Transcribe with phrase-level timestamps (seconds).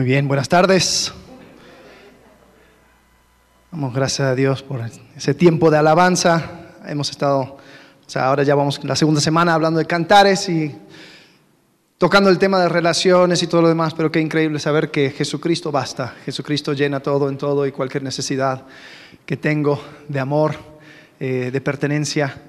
[0.00, 1.12] Muy bien, buenas tardes.
[3.70, 4.80] Damos gracias a Dios por
[5.14, 6.70] ese tiempo de alabanza.
[6.86, 7.58] Hemos estado, o
[8.06, 10.74] sea, ahora ya vamos la segunda semana hablando de cantares y
[11.98, 15.70] tocando el tema de relaciones y todo lo demás, pero qué increíble saber que Jesucristo
[15.70, 16.14] basta.
[16.24, 18.64] Jesucristo llena todo en todo y cualquier necesidad
[19.26, 20.54] que tengo de amor,
[21.20, 22.40] eh, de pertenencia,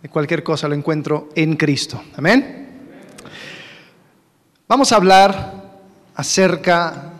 [0.00, 2.00] de cualquier cosa lo encuentro en Cristo.
[2.16, 2.68] Amén.
[4.68, 5.61] Vamos a hablar
[6.14, 7.12] acerca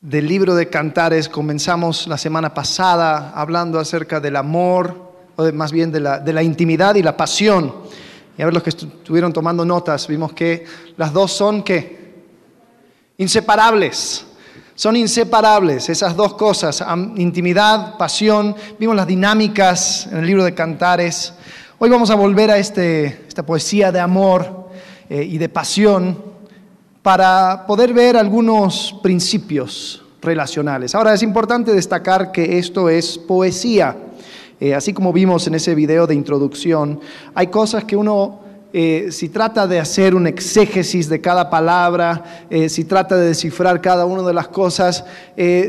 [0.00, 1.28] del libro de Cantares.
[1.28, 6.42] Comenzamos la semana pasada hablando acerca del amor, o más bien de la, de la
[6.42, 7.74] intimidad y la pasión.
[8.36, 10.64] Y a ver los que estuvieron tomando notas, vimos que
[10.96, 12.24] las dos son qué?
[13.18, 14.26] Inseparables.
[14.76, 16.84] Son inseparables esas dos cosas,
[17.14, 18.56] intimidad, pasión.
[18.76, 21.32] Vimos las dinámicas en el libro de Cantares.
[21.78, 24.68] Hoy vamos a volver a este, esta poesía de amor
[25.08, 26.33] eh, y de pasión
[27.04, 30.94] para poder ver algunos principios relacionales.
[30.94, 33.94] Ahora es importante destacar que esto es poesía.
[34.58, 36.98] Eh, así como vimos en ese video de introducción,
[37.34, 38.40] hay cosas que uno,
[38.72, 43.82] eh, si trata de hacer un exégesis de cada palabra, eh, si trata de descifrar
[43.82, 45.04] cada una de las cosas,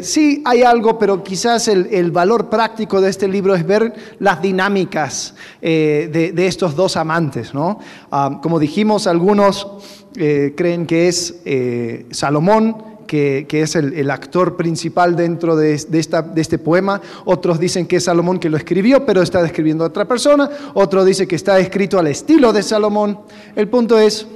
[0.03, 5.35] sí hay algo, pero quizás el, valor práctico de este libro es ver las dinámicas
[5.61, 7.53] de, estos dos amantes.
[7.53, 7.79] ¿no?
[8.09, 15.15] Ah, como dijimos, algunos eh, creen que es eh, Salomón, que, es el, actor principal
[15.15, 17.01] dentro de, esta, de, este poema.
[17.25, 20.49] Otros dicen que es Salomón que lo escribió, pero está describiendo a otra persona.
[20.73, 23.19] Otro dice que está escrito al estilo de Salomón.
[23.55, 24.27] El punto es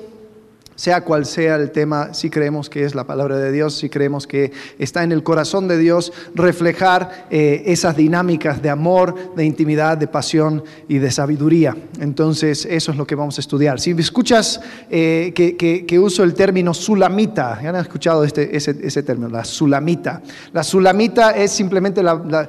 [0.79, 4.25] sea cual sea el tema, si creemos que es la palabra de Dios, si creemos
[4.25, 9.97] que está en el corazón de Dios, reflejar eh, esas dinámicas de amor, de intimidad,
[9.97, 11.75] de pasión y de sabiduría.
[11.99, 13.81] Entonces, eso es lo que vamos a estudiar.
[13.81, 19.43] Si escuchas eh, que, uso el término sulamita, ya han escuchado este, ese, término, la
[19.43, 20.21] sulamita.
[20.53, 22.47] La sulamita es simplemente la,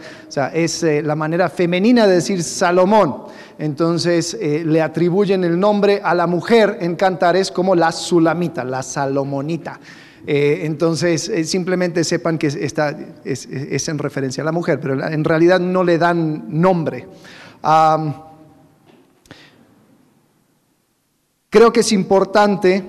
[0.55, 3.24] es, eh, la manera femenina de decir Salomón
[3.60, 8.82] entonces eh, le atribuyen el nombre a la mujer en Cantares como la Sulamita, la
[8.82, 9.78] Salomonita.
[10.26, 15.24] Eh, entonces, eh, simplemente sepan que está, es, en referencia a la mujer, pero en
[15.24, 17.06] realidad no le dan nombre.
[21.50, 22.82] creo que es importante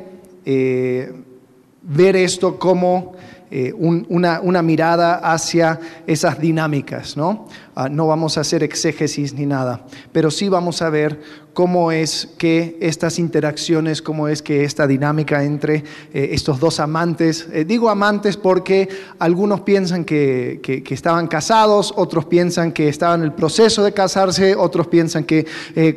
[1.82, 3.14] ver esto como
[3.54, 7.18] eh, una, mirada hacia esas dinámicas.
[7.18, 7.50] ¿no?
[7.76, 11.20] Ah, no vamos a hacer exégesis ni nada, pero sí vamos a ver
[11.54, 17.46] cómo es que estas interacciones, cómo es que esta dinámica entre eh, estos dos amantes,
[17.52, 18.88] eh, digo amantes porque
[19.20, 24.88] algunos piensan que, estaban casados, otros piensan que estaban en el proceso de casarse, otros
[24.88, 25.46] piensan que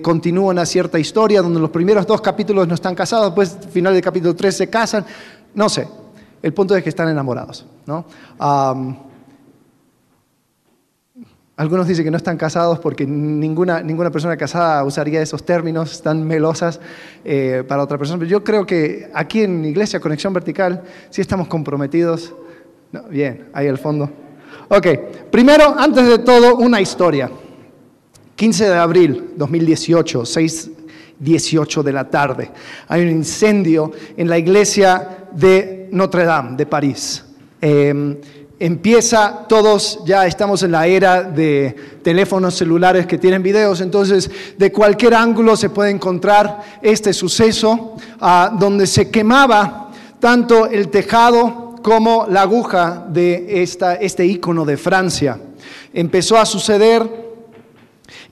[0.02, 4.02] continúa una cierta historia donde los primeros dos capítulos no están casados, después final del
[4.02, 5.06] capítulo 3 se casan,
[5.54, 5.86] no sé,
[6.44, 7.64] el punto es que están enamorados.
[7.86, 8.04] ¿no?
[11.56, 16.22] algunos dicen que no están casados porque ninguna, ninguna persona casada usaría esos términos tan
[16.26, 16.80] melosas
[17.24, 18.18] eh, para otra persona.
[18.18, 22.34] Pero yo creo que aquí en Iglesia Conexión Vertical sí estamos comprometidos.
[23.08, 24.10] bien, ahí al fondo.
[24.68, 24.86] Ok,
[25.30, 27.30] primero, antes de todo, una historia.
[28.36, 30.70] 15 de abril 2018, 6
[31.18, 32.50] 18 de la tarde.
[32.88, 37.24] Hay un incendio en la iglesia de Notre Dame de París.
[37.60, 38.16] Em,
[38.58, 44.72] empieza, todos ya estamos en la era de teléfonos celulares que tienen videos, entonces de
[44.72, 49.90] cualquier ángulo se puede encontrar este suceso ah, donde se quemaba
[50.20, 55.38] tanto el tejado como la aguja de esta, este icono de Francia.
[55.92, 57.02] Empezó a suceder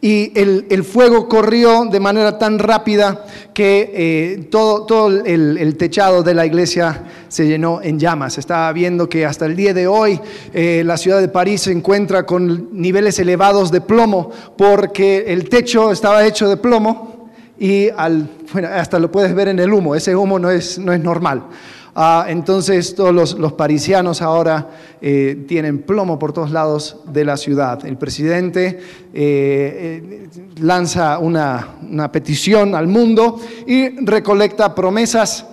[0.04, 3.24] y el, fuego corrió de manera tan rápida
[3.54, 8.36] que eh, todo, todo el, techado de la iglesia se llenó en llamas.
[8.36, 10.18] Estaba viendo que hasta el día de hoy
[10.52, 15.92] eh, la ciudad de París se encuentra con niveles elevados de plomo porque el techo
[15.92, 18.28] estaba hecho de plomo y al,
[18.74, 19.94] hasta lo puedes ver en el humo.
[19.94, 21.44] Ese humo no es, no es normal.
[21.94, 24.70] Ah, entonces todos los, parisianos ahora
[25.02, 27.84] eh, tienen plomo por todos lados de la ciudad.
[27.84, 28.80] El presidente
[29.12, 30.28] eh, eh,
[30.58, 35.44] lanza una, petición al mundo y recolecta promesas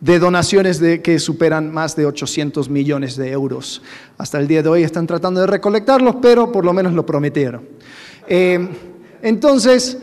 [0.00, 3.80] de donaciones de, que superan más de 800 millones de euros.
[4.18, 7.62] Hasta el día de hoy están tratando de recolectarlos, pero por lo menos lo prometieron.
[9.22, 9.98] entonces,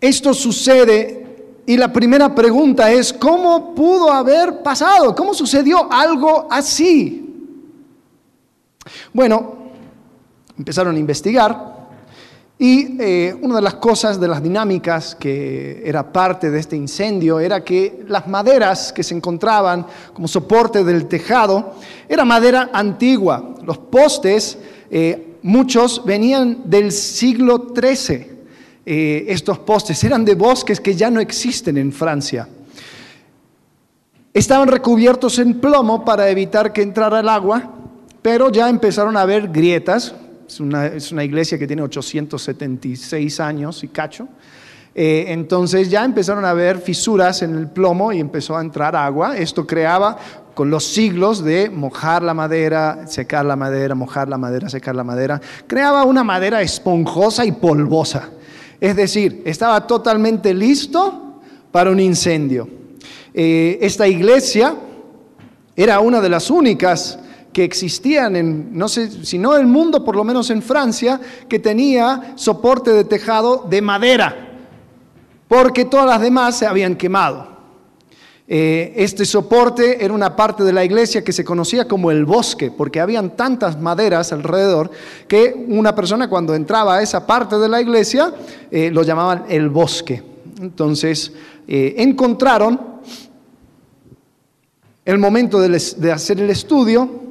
[0.00, 1.25] esto sucede
[1.66, 5.14] y la primera pregunta es, ¿cómo pudo haber pasado?
[5.14, 7.22] ¿Cómo sucedió algo así?
[9.12, 9.56] Bueno,
[10.56, 11.74] empezaron a investigar
[12.58, 17.38] Y eh, una de las cosas, de las dinámicas que era parte de este incendio,
[17.38, 19.84] era que las maderas que se encontraban
[20.14, 21.74] como soporte del tejado
[22.08, 23.56] era madera antigua.
[23.62, 24.58] Los postes,
[24.90, 28.35] eh, muchos venían del siglo XIII.
[28.88, 32.48] Eh, estos postes eran de bosques que ya no existen en Francia.
[34.32, 37.68] Estaban recubiertos en plomo para evitar que entrara el agua,
[38.22, 40.14] pero ya empezaron a haber grietas,
[40.46, 44.28] es una, iglesia que tiene 876 años y cacho.
[44.94, 49.36] Eh, entonces ya empezaron a haber fisuras en el plomo y empezó a entrar agua.
[49.36, 50.16] Esto creaba
[50.54, 55.04] con los siglos de mojar la madera, secar la madera, mojar la madera, secar la
[55.04, 58.30] madera, creaba una madera esponjosa y polvosa.
[58.80, 61.40] Es decir, estaba totalmente listo
[61.72, 62.68] para un incendio.
[63.32, 64.74] Eh, esta iglesia
[65.74, 67.18] era una de las únicas
[67.52, 71.58] que existían en, no sé, si no el mundo, por lo menos en Francia, que
[71.58, 74.36] tenía soporte de tejado de madera,
[75.48, 77.55] porque todas las demás se habían quemado.
[78.48, 82.70] Eh, este soporte era una parte de la iglesia que se conocía como el bosque,
[82.70, 84.90] porque habían tantas maderas alrededor
[85.26, 88.32] que una persona cuando entraba a esa parte de la iglesia
[88.70, 90.22] eh, lo llamaban el bosque.
[90.60, 91.32] Entonces
[91.66, 92.80] eh, encontraron
[95.04, 97.26] el momento de hacer el estudio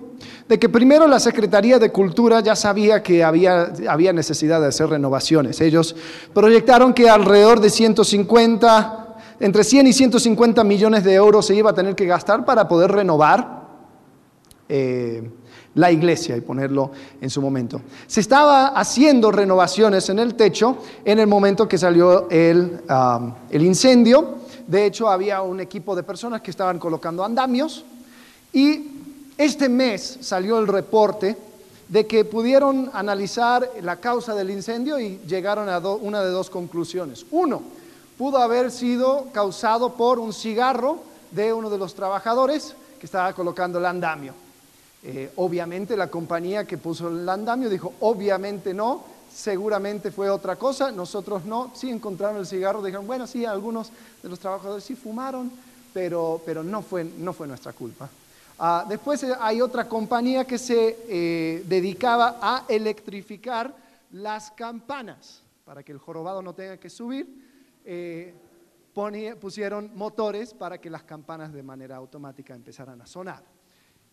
[0.48, 4.90] de que primero la Secretaría de Cultura ya sabía que había, había necesidad de hacer
[4.90, 5.60] renovaciones.
[5.60, 5.96] Ellos
[6.34, 9.05] proyectaron que alrededor de 150,
[9.40, 12.92] entre 100 y 150 millones de euros se iba a tener que gastar para poder
[12.92, 13.66] renovar
[14.68, 15.30] eh,
[15.76, 16.92] la iglesia y ponerlo
[17.22, 17.82] en su momento.
[18.08, 22.82] Se estaba haciendo renovaciones en el techo en el momento que salió el,
[23.52, 24.36] incendio.
[24.68, 27.84] De hecho, había un equipo de personas que estaban colocando andamios
[28.54, 28.88] y
[29.38, 31.38] este mes salió el reporte
[31.90, 37.26] de que pudieron analizar la causa del incendio y llegaron a una de dos conclusiones.
[37.32, 37.62] Uno,
[38.18, 41.00] pudo haber sido causado por un cigarro
[41.32, 44.34] de uno de los trabajadores que estaba colocando el andamio.
[45.04, 50.92] Eh, obviamente la compañía que puso el andamio dijo, obviamente no, seguramente fue otra cosa,
[50.92, 53.92] nosotros no, sí encontraron el cigarro, dijeron, bueno, sí, algunos
[54.24, 55.52] de los trabajadores sí fumaron,
[55.94, 58.10] pero, pero no, fue, no fue nuestra culpa.
[58.58, 63.76] Ah, después eh, hay otra compañía que se eh, dedicaba a electrificar
[64.12, 67.45] las campanas para que el jorobado no tenga que subir.
[67.86, 68.34] Eh,
[69.40, 73.55] pusieron motores para que las campanas de manera automática empezaran a sonar.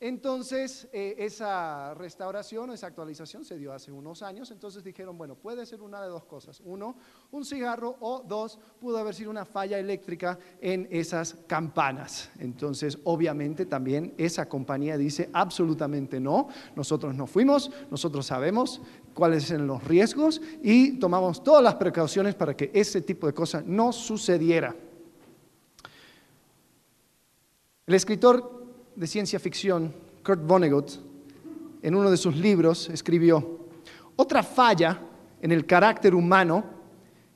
[0.04, 5.64] Entonces, eh, esa restauración esa actualización se dio hace unos años, entonces dijeron, bueno, puede
[5.64, 6.60] ser una de dos cosas.
[6.64, 6.96] Uno,
[7.30, 12.30] un cigarro o dos, pudo haber sido una falla eléctrica en esas campanas.
[12.40, 18.82] Entonces, obviamente también esa compañía dice absolutamente no, nosotros no fuimos, nosotros sabemos
[19.14, 23.64] cuáles son los riesgos y tomamos todas las precauciones para que ese tipo de cosas
[23.64, 24.74] no sucediera.
[27.86, 28.61] El escritor
[28.94, 29.94] de ciencia ficción,
[30.24, 30.90] Kurt Vonnegut,
[31.82, 33.66] en uno de sus libros escribió,
[34.16, 35.00] otra falla
[35.40, 36.64] en el carácter humano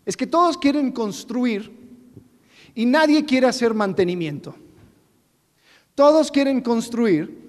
[0.04, 1.72] es que todos quieren construir
[2.74, 4.54] y nadie quiere hacer mantenimiento.
[5.94, 7.46] Todos quieren construir,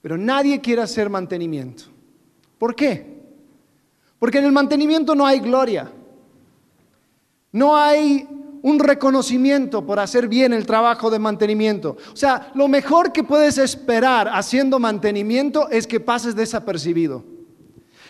[0.00, 1.84] pero nadie quiere hacer mantenimiento.
[2.56, 3.18] ¿Por qué?
[4.18, 5.92] Porque en el mantenimiento no hay gloria,
[7.52, 8.26] no hay
[8.68, 11.96] un reconocimiento por hacer bien el trabajo de mantenimiento.
[12.12, 17.24] O sea, lo mejor que puedes esperar haciendo mantenimiento es que pases desapercibido.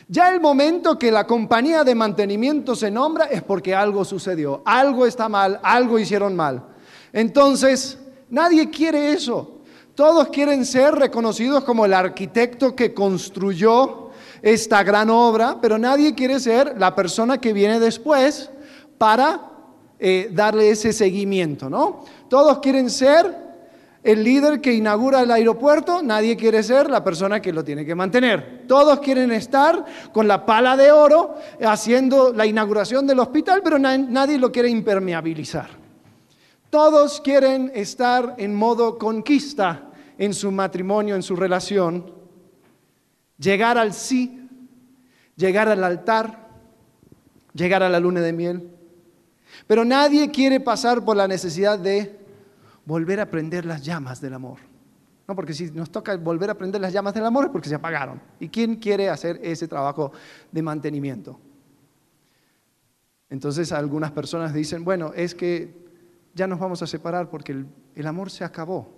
[0.09, 5.07] Ya el momento que la compañía de mantenimiento se nombra es porque algo sucedió, algo
[5.07, 6.65] está mal, algo hicieron mal.
[7.13, 7.99] Entonces,
[8.31, 9.61] nadie quiere eso.
[9.95, 14.11] Todos quieren ser reconocidos como el arquitecto que construyó
[14.41, 18.51] esta gran obra, pero nadie quiere ser la persona que viene después
[18.97, 19.48] para
[19.99, 22.05] eh, darle ese seguimiento, ¿no?
[22.29, 23.49] Todos quieren ser
[24.03, 27.95] el líder que inaugura el aeropuerto, nadie quiere ser la persona que lo tiene que
[27.95, 28.65] mantener.
[28.69, 34.39] Todos quieren estar con la pala de oro haciendo la inauguración del hospital, pero nadie
[34.39, 35.69] lo quiere impermeabilizar.
[36.71, 42.13] Todos quieren estar en modo conquista en su matrimonio, en su relación,
[43.39, 44.49] llegar al sí,
[45.37, 46.49] llegar al altar,
[47.55, 48.78] llegar a la luna de miel.
[49.67, 52.19] Pero nadie quiere pasar por la necesidad de
[52.85, 54.59] volver a prender las llamas del amor.
[55.27, 57.75] No, porque si nos toca volver a prender las llamas del amor es porque se
[57.75, 58.21] apagaron.
[58.41, 60.11] ¿Y quién quiere hacer ese trabajo
[60.51, 61.39] de mantenimiento?
[63.29, 65.87] Entonces algunas personas dicen, bueno, es que
[66.35, 67.65] ya nos vamos a separar porque
[67.95, 68.89] el, amor se acabó.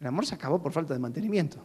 [0.00, 1.58] El amor se acabó por falta de mantenimiento.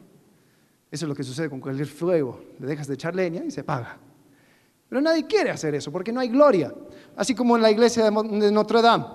[0.92, 2.44] Eso es lo que sucede con cualquier fuego.
[2.60, 3.98] Le dejas de echar leña y se apaga.
[4.92, 6.76] Pero nadie quiere hacer eso porque no hay gloria.
[7.16, 9.06] Así como en la iglesia de Notre Dame.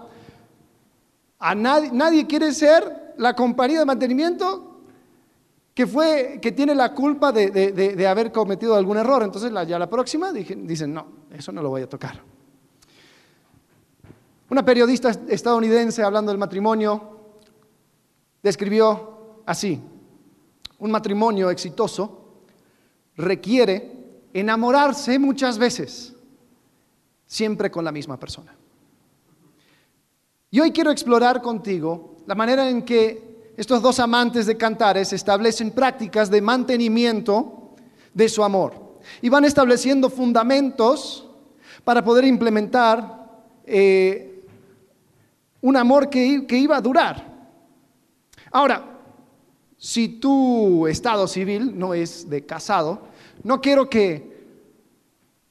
[1.39, 4.81] A nadie, nadie quiere ser la compañía de mantenimiento
[5.75, 9.23] que, fue, que tiene la culpa de, haber cometido algún error.
[9.23, 12.23] Entonces ya la próxima dicen, no, eso no lo voy a tocar.
[14.49, 17.19] Una periodista estadounidense hablando del matrimonio
[18.43, 19.79] describió así,
[20.79, 22.45] un matrimonio exitoso
[23.19, 23.96] requiere
[24.41, 26.15] enamorarse muchas veces,
[27.27, 28.55] siempre con la misma persona.
[30.51, 35.71] Y hoy quiero explorar contigo la manera en que estos dos amantes de cantares establecen
[35.71, 37.71] prácticas de mantenimiento
[38.13, 41.27] de su amor y van estableciendo fundamentos
[41.85, 43.31] para poder implementar
[43.65, 44.45] eh,
[45.63, 47.35] un amor que, que iba a durar.
[48.51, 48.85] Ahora,
[49.79, 53.09] si tu estado civil no es de casado,
[53.47, 54.45] no quiero que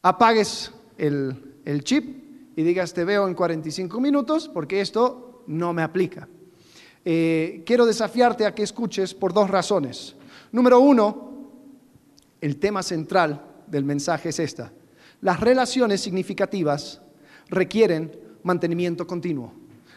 [0.01, 6.27] apagues el, chip y digas te veo en 45 minutos porque esto no me aplica.
[7.05, 10.17] Eh, quiero desafiarte a que escuches por dos razones.
[10.51, 11.51] Número uno,
[12.41, 14.73] el tema central del mensaje es esta.
[15.21, 17.01] Las relaciones significativas
[17.47, 18.11] requieren
[18.43, 19.53] mantenimiento continuo.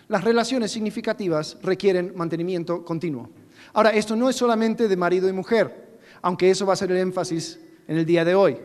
[0.06, 3.30] Las relaciones significativas requieren mantenimiento continuo.
[3.72, 6.98] Ahora, esto no es solamente de marido y mujer, aunque eso va a ser el
[6.98, 8.58] énfasis en el día de hoy.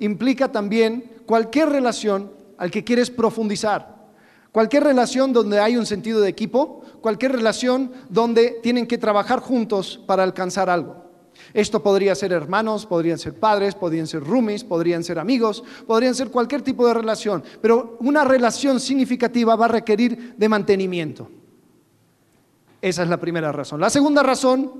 [0.00, 3.94] Implica también cualquier relación al que quieres profundizar.
[4.50, 10.00] Cualquier relación donde hay un sentido de equipo, cualquier relación donde tienen que trabajar juntos
[10.06, 11.04] para alcanzar algo.
[11.52, 16.30] Esto podría ser hermanos, podrían ser padres, podrían ser roomies, podrían ser amigos, podrían ser
[16.30, 21.28] cualquier tipo de relación, pero una relación significativa va a requerir de mantenimiento.
[22.80, 23.80] Esa es la primera razón.
[23.80, 24.70] La segunda razón,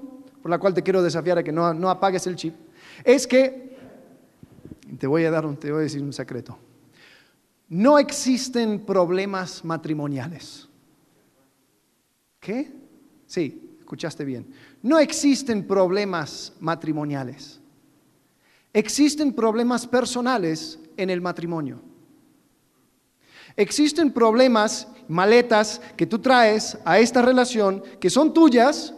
[0.40, 2.54] por la cual te quiero desafiar a que no, no apagues el chip,
[3.02, 3.73] es que,
[4.96, 6.58] te voy a dar te voy a decir un secreto,
[7.68, 10.68] no existen problemas matrimoniales.
[12.40, 12.72] ¿Qué?
[13.26, 14.46] Sí, escuchaste bien.
[14.82, 17.60] No existen problemas matrimoniales.
[18.72, 21.80] Existen problemas personales en el matrimonio.
[23.56, 28.92] Existen problemas, maletas que tú traes a esta relación que son tuyas,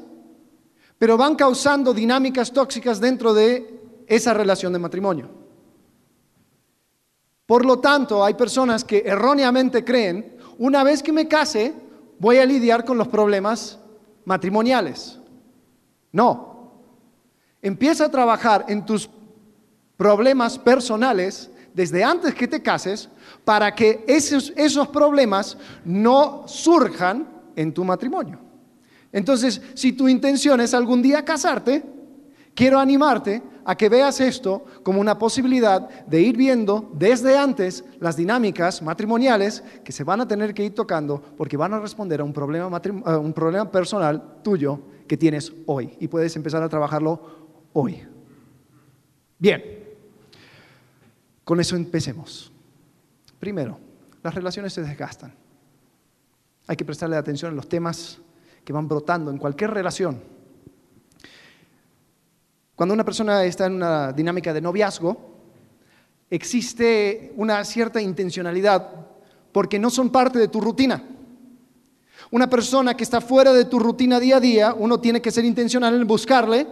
[0.98, 5.45] pero van causando dinámicas tóxicas dentro de esa relación de matrimonio.
[7.46, 11.74] Por lo tanto, hay personas que erróneamente creen, una vez que me case,
[12.18, 13.78] voy a lidiar con los problemas
[14.24, 15.18] matrimoniales.
[16.12, 16.72] No.
[17.62, 19.08] Empieza a trabajar en tus
[19.96, 23.08] problemas personales desde antes que te cases
[23.44, 28.40] para que esos, esos problemas no surjan en tu matrimonio.
[29.12, 31.82] Entonces, si tu intención es algún día casarte,
[32.54, 38.16] quiero animarte a que veas esto como una posibilidad de ir viendo desde antes las
[38.16, 42.24] dinámicas matrimoniales que se van a tener que ir tocando porque van a responder a
[42.24, 47.20] un problema, a un problema personal tuyo que tienes hoy y puedes empezar a trabajarlo
[47.72, 48.02] hoy.
[49.38, 49.62] Bien,
[51.44, 52.52] con eso empecemos.
[53.40, 53.78] Primero,
[54.22, 55.34] las relaciones se desgastan.
[56.68, 58.18] Hay que prestarle atención a los temas
[58.64, 60.35] que van brotando en cualquier relación.
[62.76, 65.16] Cuando una persona está en una dinámica de noviazgo,
[66.28, 69.06] existe una cierta intencionalidad
[69.50, 71.02] porque no son parte de tu rutina.
[72.30, 75.46] Una persona que está fuera de tu rutina día a día, uno tiene que ser
[75.46, 76.66] intencional en buscarle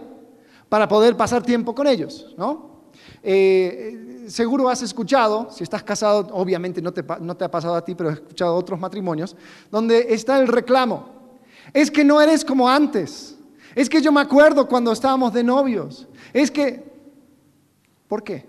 [0.69, 2.91] para poder pasar tiempo con ellos, ¿no?
[3.23, 7.83] Eh, seguro has escuchado, si estás casado, obviamente no te, no te ha pasado a
[7.83, 9.35] ti, pero has escuchado otros matrimonios,
[9.71, 11.09] donde está el reclamo.
[11.73, 13.34] Es que no eres como antes.
[13.75, 16.07] Es que yo me acuerdo cuando estábamos de novios.
[16.31, 16.81] Es que,
[18.07, 18.45] ¿por qué?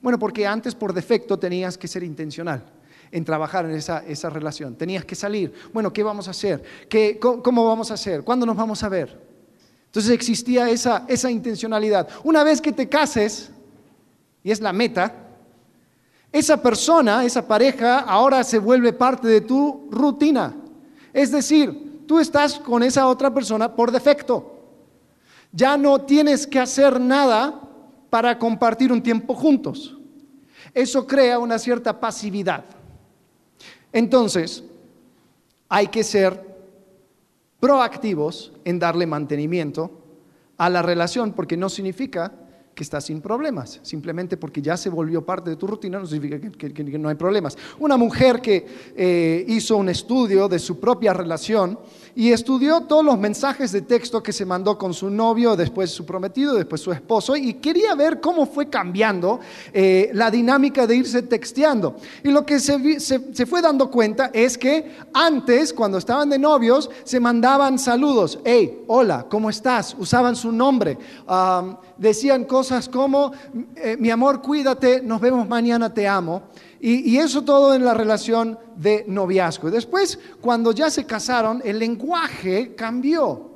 [0.00, 2.64] Bueno, porque antes por defecto tenías que ser intencional
[3.10, 4.76] en trabajar en esa, esa relación.
[4.76, 5.52] Tenías que salir.
[5.72, 6.62] Bueno, ¿qué vamos a hacer?
[6.88, 8.22] ¿Qué, cómo, vamos a hacer?
[8.22, 9.20] ¿Cuándo nos vamos a ver?
[9.86, 12.08] Entonces existía esa, esa intencionalidad.
[12.22, 13.50] Una vez que te cases,
[14.42, 15.14] y es la meta,
[16.30, 20.54] esa persona, esa pareja, ahora se vuelve parte de tu rutina.
[21.12, 24.52] Es decir, tú estás con esa otra persona por defecto.
[25.52, 27.60] Ya no tienes que hacer nada
[28.10, 29.96] para compartir un tiempo juntos.
[30.72, 32.64] Eso crea una cierta pasividad.
[33.92, 34.64] Entonces,
[35.68, 36.54] hay que ser
[37.60, 39.90] proactivos en darle mantenimiento
[40.56, 42.32] a la relación, porque no significa
[42.74, 43.80] que estás sin problemas.
[43.82, 47.56] Simplemente porque ya se volvió parte de tu rutina no significa que, no hay problemas.
[47.78, 48.66] Una mujer que
[48.96, 51.78] eh, hizo un estudio de su propia relación
[52.16, 56.06] y estudió todos los mensajes de texto que se mandó con su novio, después su
[56.06, 59.40] prometido, después su esposo, y quería ver cómo fue cambiando
[59.72, 61.96] eh, la dinámica de irse texteando.
[62.22, 66.88] Y lo que se, se, fue dando cuenta es que antes, cuando estaban de novios,
[67.02, 68.38] se mandaban saludos.
[68.44, 69.96] Hey, hola, ¿cómo estás?
[69.98, 70.96] Usaban su nombre.
[71.96, 73.32] decían cosas como,
[73.76, 76.42] eh, mi amor, cuídate, nos vemos mañana, te amo.
[76.80, 79.68] Y, eso todo en la relación de noviazgo.
[79.68, 83.50] Y después, cuando ya se casaron, el lenguaje cambió.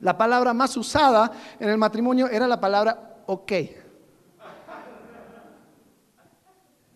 [0.00, 3.52] La palabra más usada en el matrimonio era la palabra ok.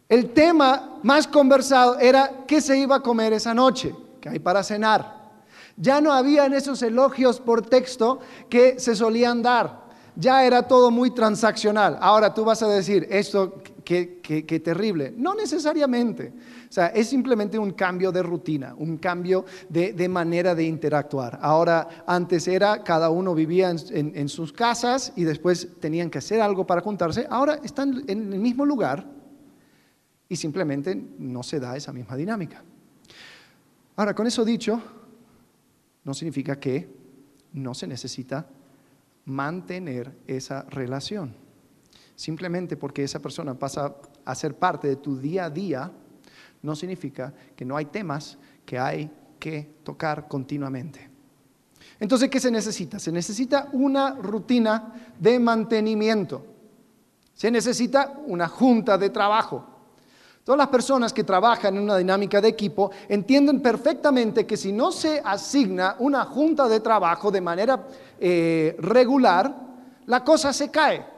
[0.09, 4.63] El tema más conversado era qué se iba a comer esa noche, qué hay para
[4.63, 5.17] cenar.
[5.77, 9.85] Ya no habían esos elogios por texto que se solían dar.
[10.15, 11.99] Ya era todo muy transaccional.
[12.01, 15.15] Ahora tú vas a decir, esto qué, terrible.
[15.17, 16.33] No necesariamente.
[16.69, 21.39] O sea, es simplemente un cambio de rutina, un cambio de, manera de interactuar.
[21.41, 26.67] Ahora, antes era, cada uno vivía en, sus casas y después tenían que hacer algo
[26.67, 27.27] para juntarse.
[27.31, 29.07] Ahora están en el mismo lugar
[30.29, 32.63] y simplemente no se da esa misma dinámica.
[33.95, 34.83] Ahora, con eso dicho,
[36.03, 36.91] no significa que
[37.53, 38.49] no se necesita
[39.25, 41.46] mantener esa relación.
[42.17, 43.95] Simplemente porque esa persona pasa
[44.25, 45.93] a ser parte de tu día a día,
[46.63, 51.11] no significa que no hay temas que hay que tocar continuamente.
[52.01, 52.99] Entonces, ¿qué se necesita?
[52.99, 56.45] Se necesita una rutina de mantenimiento.
[57.35, 59.65] Se necesita una junta de trabajo.
[60.43, 64.91] Todas las personas que trabajan en una dinámica de equipo entienden perfectamente que si no
[64.91, 67.87] se asigna una junta de trabajo de manera
[68.19, 69.55] eh, regular,
[70.07, 71.16] la cosa se cae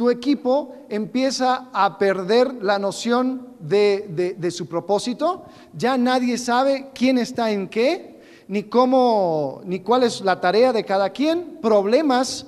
[0.00, 7.50] tu equipo empieza a perder la noción de, su propósito, ya nadie sabe quién está
[7.50, 12.46] en qué, ni cómo, ni cuál es la tarea de cada quien, problemas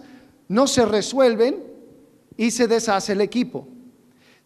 [0.49, 1.63] no se resuelven
[2.39, 3.69] y se deshace el equipo.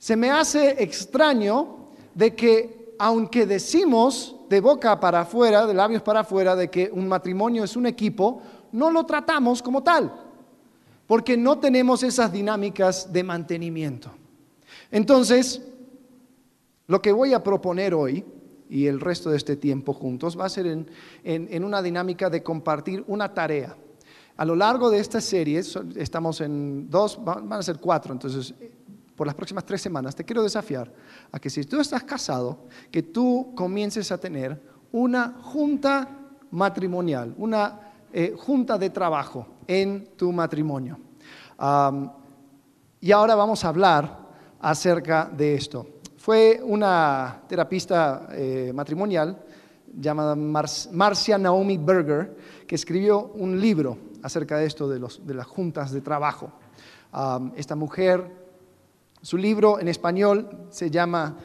[0.00, 6.20] Se me hace extraño de que aunque decimos de boca para afuera, de labios para
[6.22, 10.25] afuera, de que un matrimonio es un equipo, no lo tratamos como tal
[11.06, 14.10] porque no tenemos esas dinámicas de mantenimiento.
[14.90, 15.62] Entonces,
[16.86, 18.24] lo que voy a proponer hoy
[18.68, 23.04] y el resto de este tiempo juntos va a ser en, una dinámica de compartir
[23.06, 23.76] una tarea.
[24.36, 25.62] A lo largo de esta serie,
[25.96, 28.54] estamos en dos, van a ser cuatro, entonces
[29.14, 30.92] por las próximas tres semanas te quiero desafiar
[31.32, 34.60] a que si tú estás casado, que tú comiences a tener
[34.92, 36.08] una junta
[36.50, 37.85] matrimonial, una
[38.18, 40.98] eh, junta de trabajo en tu matrimonio.
[42.98, 44.20] y ahora vamos a hablar
[44.58, 45.86] acerca de esto.
[46.16, 49.38] Fue una terapista eh, matrimonial
[49.94, 55.92] llamada Marcia Naomi Berger que escribió un libro acerca de esto de, de las juntas
[55.92, 56.50] de trabajo.
[57.54, 58.24] esta mujer,
[59.20, 61.36] su libro en español se llama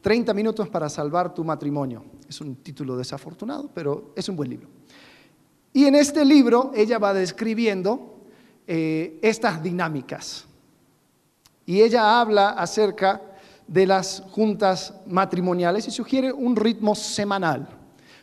[0.00, 2.04] 30 minutos para salvar tu matrimonio.
[2.28, 4.71] Es un título desafortunado, pero es un buen libro.
[5.72, 8.18] Y en este libro ella va describiendo
[8.66, 10.44] eh, estas dinámicas.
[11.64, 13.22] Y ella habla acerca
[13.66, 17.68] de las juntas matrimoniales y sugiere un ritmo semanal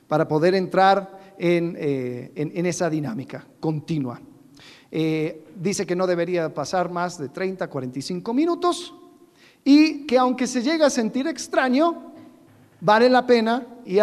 [0.07, 4.21] para poder entrar en, eh, esa dinámica continua.
[4.91, 8.93] Eh, dice que no debería pasar más de 30, 45 minutos
[9.63, 12.13] y que aunque se llegue a sentir extraño,
[12.81, 13.97] vale la pena y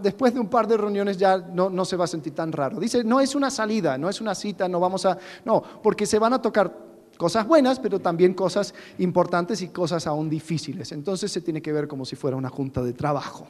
[0.00, 2.78] después de un par de reuniones ya no, se va a sentir tan raro.
[2.78, 5.18] Dice, no es una salida, no es una cita, no vamos a...
[5.44, 6.72] No, porque se van a tocar
[7.18, 10.92] cosas buenas, pero también cosas importantes y cosas aún difíciles.
[10.92, 13.48] Entonces se tiene que ver como si fuera una junta de trabajo.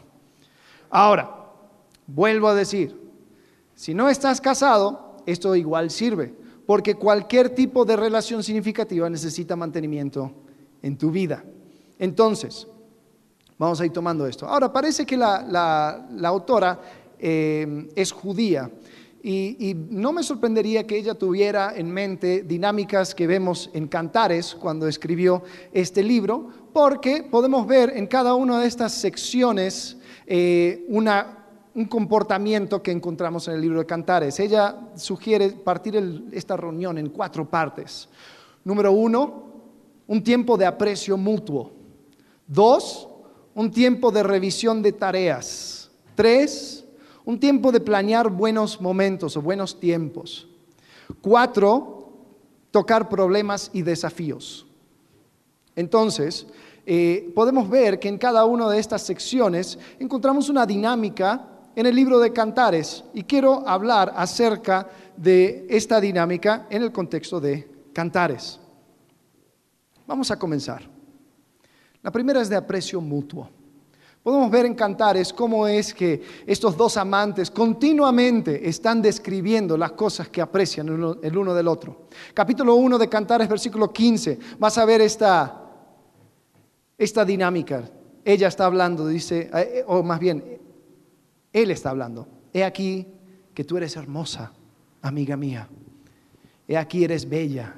[0.89, 1.51] Ahora,
[2.07, 2.99] vuelvo a decir,
[3.75, 6.35] si no estás casado, esto igual sirve,
[6.67, 10.33] porque cualquier tipo de relación significativa necesita mantenimiento
[10.81, 11.45] en tu vida.
[11.99, 12.69] Entonces,
[13.59, 14.47] Vamos a ir tomando esto.
[14.47, 16.81] Ahora, parece que la, autora
[17.19, 18.71] eh, es judía
[19.27, 24.87] y, no me sorprendería que ella tuviera en mente dinámicas que vemos en Cantares cuando
[24.87, 32.83] escribió este libro, porque podemos ver en cada una de estas secciones eh, un comportamiento
[32.83, 34.39] que encontramos en el libro de Cantares.
[34.41, 38.11] Ella sugiere partir esta reunión en cuatro partes.
[38.63, 39.45] Número uno,
[40.07, 41.73] un tiempo de aprecio mutuo.
[42.47, 43.09] Dos,
[43.55, 45.91] un tiempo de revisión de tareas.
[46.15, 46.85] Tres,
[47.25, 50.49] un tiempo de planear buenos momentos o buenos tiempos.
[51.21, 52.13] Cuatro,
[52.71, 54.67] tocar problemas y desafíos.
[55.77, 56.47] Entonces,
[56.87, 61.95] eh, podemos ver que en cada una de estas secciones encontramos una dinámica en el
[61.95, 68.61] libro de Cantares y quiero hablar acerca de esta dinámica en el contexto de Cantares.
[70.07, 70.94] Vamos a comenzar.
[72.05, 73.49] La primera es de aprecio mutuo.
[74.23, 80.29] Podemos ver en Cantares cómo es que estos dos amantes continuamente están describiendo las cosas
[80.29, 80.89] que aprecian
[81.23, 82.09] el uno del otro.
[82.35, 85.63] Capítulo 1 de Cantares, versículo 15, vas a ver esta,
[86.99, 87.91] esta dinámica.
[88.23, 90.61] Ella está hablando, dice, eh, o más bien,
[91.55, 92.29] él está hablando.
[92.53, 93.07] He aquí
[93.55, 94.53] que tú eres hermosa,
[95.01, 95.69] amiga mía.
[96.69, 97.75] He aquí eres bella,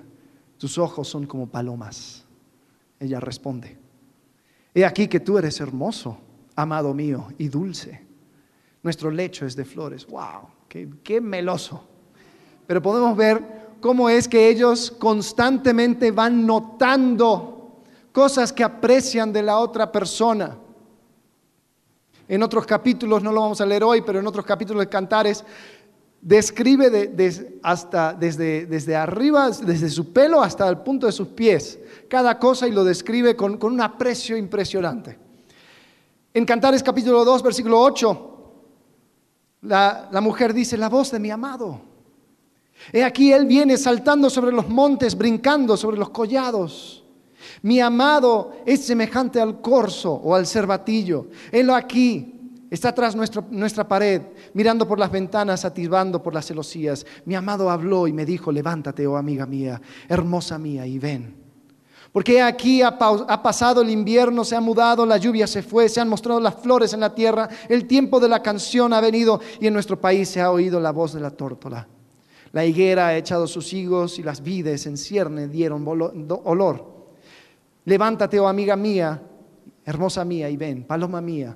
[0.58, 2.24] tus ojos son como palomas.
[2.98, 3.85] Ella responde.
[4.76, 6.18] He aquí que tú eres hermoso,
[6.54, 8.04] amado mío, y dulce.
[8.82, 10.06] Nuestro lecho es de flores.
[10.06, 10.50] ¡Wow!
[10.68, 11.82] ¡Qué, qué meloso!
[12.66, 13.42] Pero podemos ver
[13.80, 17.80] cómo es que ellos constantemente van notando
[18.12, 20.58] cosas que aprecian de la otra persona.
[22.28, 25.42] En otros capítulos, no lo vamos a leer hoy, pero en otros capítulos de Cantares,
[26.20, 27.14] describe
[27.62, 32.66] hasta desde, desde, arriba, desde su pelo hasta el punto de sus pies, cada cosa
[32.66, 35.18] y lo describe con, un aprecio impresionante.
[36.34, 38.32] En Cantares capítulo 2, versículo 8,
[39.62, 41.80] la, la mujer dice, la voz de mi amado.
[42.92, 47.04] He aquí él viene saltando sobre los montes, brincando sobre los collados.
[47.62, 51.28] Mi amado es semejante al corzo o al cervatillo.
[51.50, 52.35] Él aquí
[52.70, 54.22] está tras nuestra, nuestra pared,
[54.54, 57.06] mirando por las ventanas, atisbando por las celosías.
[57.24, 61.46] Mi amado habló y me dijo, levántate, oh amiga mía, hermosa mía, y ven.
[62.12, 66.00] Porque aquí ha, ha, pasado el invierno, se ha mudado, la lluvia se fue, se
[66.00, 69.66] han mostrado las flores en la tierra, el tiempo de la canción ha venido y
[69.66, 71.86] en nuestro país se ha oído la voz de la tórtola.
[72.52, 76.96] La higuera ha echado sus higos y las vides en cierne dieron olor.
[77.84, 79.22] Levántate, oh amiga mía,
[79.84, 81.54] hermosa mía, y ven, paloma mía,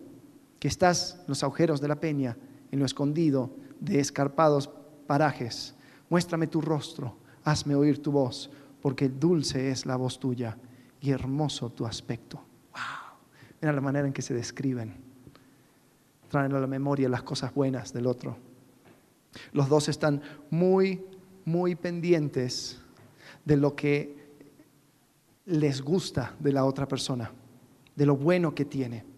[0.61, 2.37] que estás en los agujeros de la peña,
[2.71, 4.71] en lo escondido de escarpados
[5.07, 5.75] parajes.
[6.09, 10.57] Muéstrame tu rostro, hazme oír tu voz, porque dulce es la voz tuya
[11.01, 12.37] y hermoso tu aspecto.
[12.73, 13.19] ¡Wow!
[13.61, 14.95] Mira la manera en que se describen.
[16.29, 18.37] Traen a la memoria las cosas buenas del otro.
[19.53, 20.21] Los dos están
[20.51, 21.05] muy,
[21.45, 22.81] muy pendientes
[23.45, 24.21] de lo que
[25.47, 27.33] les gusta de la otra persona,
[27.97, 29.10] de lo bueno que tiene.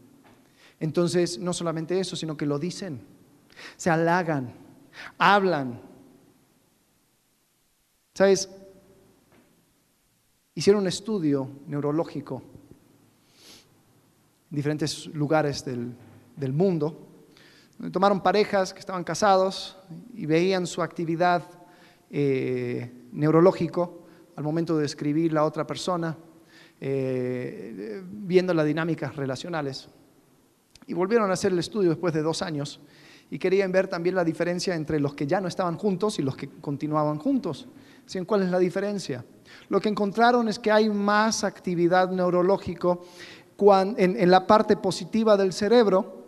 [0.82, 3.00] Entonces, no solamente eso, sino que lo dicen,
[3.76, 4.52] se halagan,
[5.16, 5.80] hablan.
[8.12, 8.48] ¿Sabes?
[10.56, 12.42] Hicieron un estudio neurológico
[14.50, 17.06] en diferentes lugares del, mundo.
[17.92, 19.76] Tomaron parejas que estaban casados
[20.14, 21.44] y veían su actividad
[22.10, 26.18] eh, neurológico al momento de describir la otra persona,
[26.80, 29.88] eh, viendo las dinámicas relacionales.
[30.86, 32.80] Y volvieron a hacer el estudio después de dos años
[33.30, 36.36] y querían ver también la diferencia entre los que ya no estaban juntos y los
[36.36, 37.66] que continuaban juntos.
[38.26, 39.24] ¿Cuál es la diferencia?
[39.68, 42.98] Lo que encontraron es que hay más actividad neurológica
[43.96, 46.24] en, la parte positiva del cerebro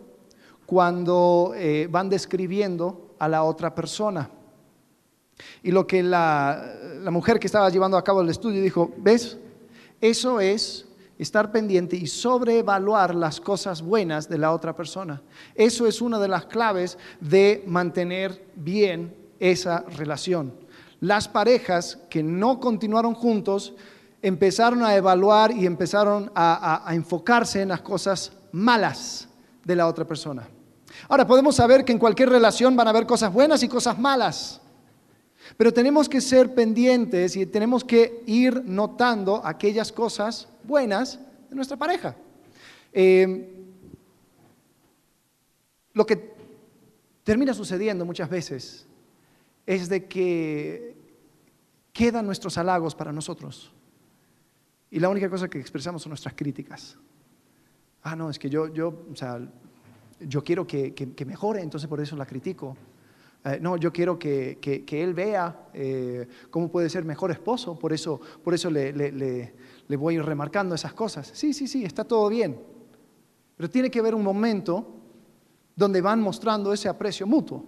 [0.65, 4.29] cuando eh, van describiendo a la otra persona.
[5.61, 9.37] Y lo que la, mujer que estaba llevando a cabo el estudio dijo, ¿ves?
[9.99, 15.21] Eso es estar pendiente y sobreevaluar las cosas buenas de la otra persona.
[15.53, 20.53] Eso es una de las claves de mantener bien esa relación.
[20.99, 23.73] Las parejas que no continuaron juntos
[24.21, 29.27] empezaron a evaluar y empezaron a enfocarse en las cosas malas
[29.63, 30.47] de la otra persona.
[31.07, 34.61] Ahora podemos saber que en cualquier relación van a haber cosas buenas y cosas malas.
[35.57, 41.77] Pero tenemos que ser pendientes y tenemos que ir notando aquellas cosas buenas de nuestra
[41.77, 42.15] pareja.
[42.91, 43.63] Eh,
[45.93, 46.33] lo que
[47.23, 48.87] termina sucediendo muchas veces
[49.65, 50.95] es de que
[51.93, 53.71] quedan nuestros halagos para nosotros.
[54.91, 56.97] Y la única cosa que expresamos son nuestras críticas.
[58.03, 59.39] Ah, no, es que yo, yo, o sea,
[60.19, 62.77] yo quiero que mejore, entonces por eso la critico.
[63.45, 64.57] Eh, no, yo quiero que,
[64.89, 69.53] él vea eh, cómo puede ser mejor esposo, por eso, por eso le,
[69.95, 71.29] voy remarcando esas cosas.
[71.33, 72.59] Sí, sí, sí, está todo bien.
[73.55, 74.87] Pero tiene que haber un momento
[75.75, 77.63] donde van mostrando ese aprecio mutuo.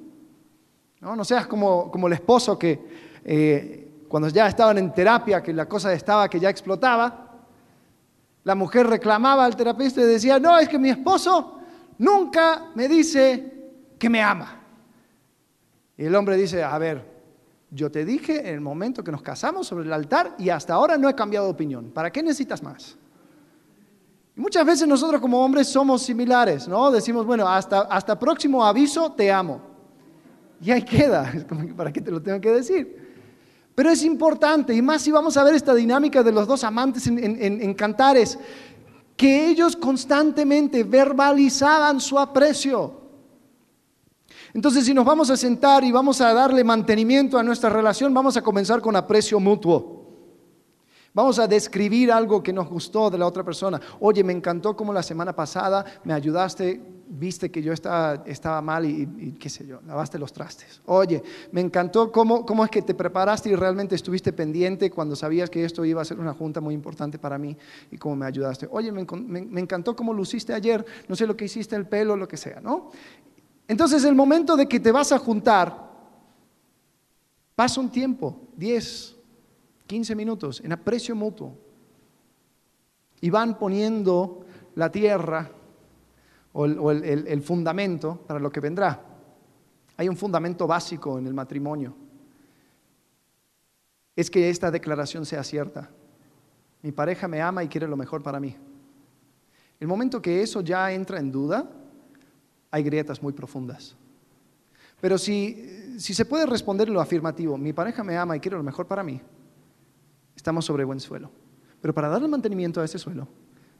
[0.99, 5.67] No, seas como, como el esposo que eh, cuando ya estaban en terapia, que la
[5.67, 7.27] cosa estaba que ya explotaba,
[8.43, 11.59] la mujer reclamaba al terapeuta y decía, no, es que mi esposo
[11.97, 13.53] nunca me dice
[13.99, 14.61] que me ama.
[15.97, 17.16] Y el hombre dice, a ver,
[17.69, 20.97] Yo te dije en el momento que nos casamos sobre el altar y hasta ahora
[20.97, 21.91] no he cambiado de opinión.
[21.91, 22.97] ¿Para qué necesitas más?
[24.35, 26.91] Y muchas veces nosotros como hombres somos similares, ¿no?
[26.91, 29.61] Decimos, bueno, hasta, hasta próximo aviso te amo.
[30.61, 31.31] Y ahí queda,
[31.75, 33.07] ¿para qué te lo tengo que decir?
[33.75, 37.05] Pero es importante, y más si vamos a ver esta dinámica de los dos amantes
[37.05, 38.39] en, en cantares,
[39.15, 43.06] que ellos constantemente verbalizaban su aprecio.
[44.57, 48.37] Entonces, si nos vamos a sentar y vamos a darle mantenimiento a nuestra relación, vamos
[48.37, 50.03] a comenzar con aprecio mutuo.
[51.13, 53.79] Vamos a describir algo que nos gustó de la otra persona.
[53.99, 58.83] Oye, me encantó como la semana pasada me ayudaste, viste que yo estaba, estaba mal
[58.85, 60.81] y, qué sé yo, lavaste los trastes.
[60.87, 65.51] Oye, me encantó cómo, cómo es que te preparaste y realmente estuviste pendiente cuando sabías
[65.51, 67.55] que esto iba a ser una junta muy importante para mí
[67.91, 68.67] y cómo me ayudaste.
[68.71, 72.27] Oye, me, me encantó cómo luciste ayer, no sé lo que hiciste el pelo, lo
[72.27, 72.89] que sea, ¿no?
[73.67, 75.87] Entonces el momento de que te vas a juntar,
[77.55, 79.15] pasa un tiempo, 10,
[79.85, 81.57] 15 minutos, en aprecio mutuo.
[83.19, 85.49] Y van poniendo la tierra
[86.53, 89.03] o, el, fundamento para lo que vendrá.
[89.97, 91.95] Hay un fundamento básico en el matrimonio.
[94.15, 95.89] Es que esta declaración sea cierta.
[96.83, 98.55] Mi pareja me ama y quiere lo mejor para mí.
[99.79, 101.69] El momento que eso ya entra en duda,
[102.71, 103.95] hay grietas muy profundas.
[104.99, 108.63] Pero si, si se puede responder lo afirmativo, mi pareja me ama y quiere lo
[108.63, 109.21] mejor para mí,
[110.35, 111.29] estamos sobre buen suelo.
[111.81, 113.27] Pero para darle mantenimiento a ese suelo,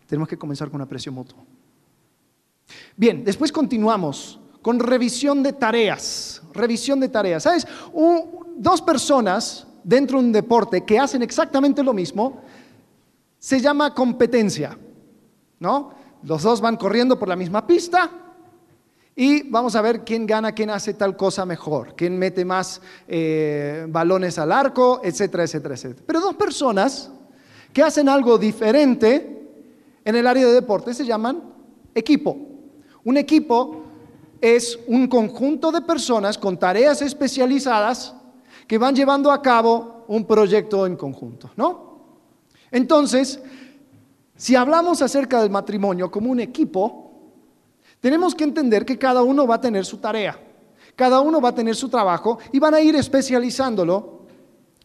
[0.05, 1.45] tenemos que comenzar con aprecio mutuo.
[2.95, 6.41] Bien, después continuamos con revisión de tareas.
[6.53, 7.43] Revisión de tareas.
[7.43, 7.67] ¿Sabes?
[8.57, 12.41] dos personas dentro de un deporte que hacen exactamente lo mismo
[13.39, 14.77] se llama competencia.
[15.59, 15.91] ¿No?
[16.23, 18.11] Los dos van corriendo por la misma pista,
[19.19, 23.87] y vamos a ver quién gana, quién hace tal cosa mejor, quién mete más eh,
[23.89, 26.03] balones al arco, etcétera, etcétera, etcétera.
[26.05, 27.09] Pero dos personas
[27.73, 29.49] que hacen algo diferente
[30.05, 31.41] en el área de deporte se llaman
[31.95, 32.37] equipo.
[33.05, 33.85] Un equipo
[34.39, 38.13] es un conjunto de personas con tareas especializadas
[38.67, 42.21] que van llevando a cabo un proyecto en conjunto, ¿no?
[42.69, 43.41] Entonces,
[44.35, 47.06] si hablamos acerca del matrimonio como un equipo,
[47.99, 50.39] tenemos que entender que cada uno va a tener su tarea,
[50.95, 54.21] cada uno va a tener su trabajo y van a ir especializándolo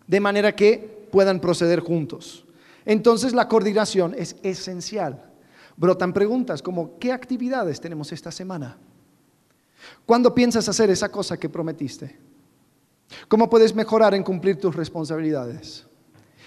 [0.06, 2.44] de manera que puedan proceder juntos.
[2.84, 5.30] Entonces la coordinación es esencial.
[5.76, 8.76] Brotan preguntas como, ¿qué actividades tenemos esta semana?
[10.06, 12.18] ¿Cuándo piensas hacer esa cosa que prometiste?
[13.28, 15.86] ¿Cómo puedes mejorar en cumplir tus responsabilidades?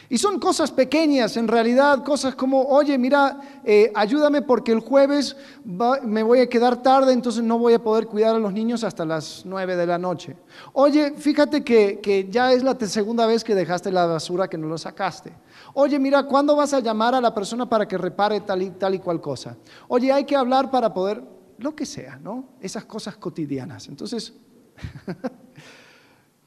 [0.10, 5.36] Y son cosas pequeñas, en realidad, cosas como, oye, mira, eh, ayúdame porque el jueves
[5.64, 9.04] me voy a quedar tarde, entonces no voy a poder cuidar a los niños hasta
[9.04, 10.36] las nueve de la noche.
[10.74, 14.68] Oye, fíjate que, que ya es la segunda vez que dejaste la basura que no
[14.68, 15.34] lo sacaste.
[15.74, 18.94] Oye, mira, ¿cuándo vas a llamar a la persona para que repare tal y, tal
[18.96, 19.58] y cual cosa?
[19.88, 21.24] Oye, hay que hablar para poder,
[21.58, 22.50] lo que sea, ¿no?
[22.62, 23.88] Esas cosas cotidianas.
[23.88, 24.34] Entonces...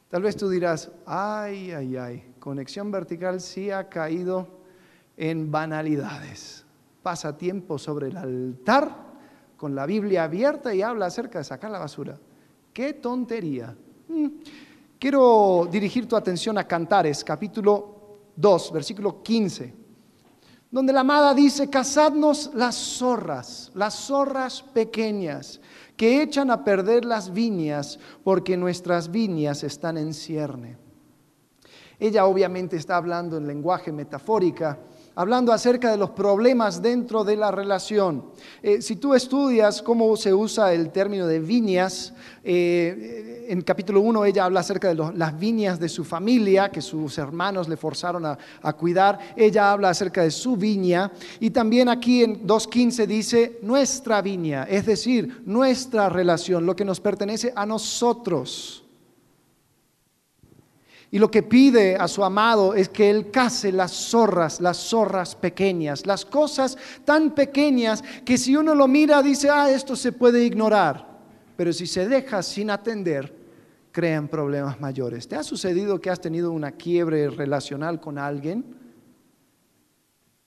[0.09, 4.49] Tal vez tú dirás, ay, ay, ay, conexión vertical sí ha caído
[5.17, 6.65] en banalidades.
[7.03, 9.09] Pasa tiempo sobre el altar
[9.57, 12.19] con la Biblia abierta y habla acerca de sacar la basura.
[12.73, 13.77] ¡Qué tontería!
[14.09, 14.27] Mm.
[14.99, 17.99] Quiero dirigir tu atención a Cantares, capítulo
[18.35, 19.75] 2, versículo 15,
[20.71, 25.61] donde la amada dice, cazadnos las zorras, las zorras pequeñas,
[25.97, 30.88] que echan a perder las viñas porque nuestras viñas están en cierne.
[32.01, 34.79] Ella obviamente está hablando en lenguaje metafórica
[35.19, 38.25] hablando acerca de los problemas dentro de la relación.
[38.63, 44.25] Eh, si tú estudias cómo se usa el término de viñas, eh, en capítulo 1
[44.27, 48.39] ella habla acerca de las viñas de su familia, que sus hermanos le forzaron a,
[48.63, 49.19] a cuidar.
[49.35, 51.11] Ella habla acerca de su viña.
[51.41, 57.01] Y también aquí en 2.15 dice nuestra viña, es decir, nuestra relación, lo que nos
[57.01, 58.88] pertenece a nosotros.
[61.11, 65.35] Y lo que pide a su amado es que él case las zorras, las zorras
[65.35, 70.45] pequeñas, las cosas tan pequeñas que si uno lo mira dice, ah, esto se puede
[70.45, 71.09] ignorar.
[71.57, 73.35] Pero si se deja sin atender,
[73.91, 75.27] crean problemas mayores.
[75.27, 78.77] ¿Te ha sucedido que has tenido una quiebre relacional con alguien?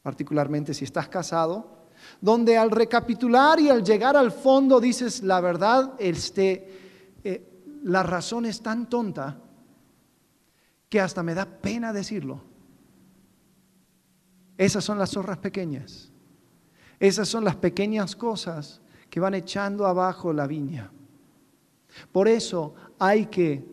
[0.03, 1.87] Particularmente si estás casado,
[2.21, 7.49] donde al recapitular y al llegar al fondo dices, la verdad, este, eh,
[7.83, 9.37] la razón es tan tonta
[10.91, 12.41] que hasta me da pena decirlo.
[14.57, 16.11] Esas son las zorras pequeñas.
[16.99, 20.91] Esas son las pequeñas cosas que van echando abajo la viña.
[22.11, 23.65] Por eso hay que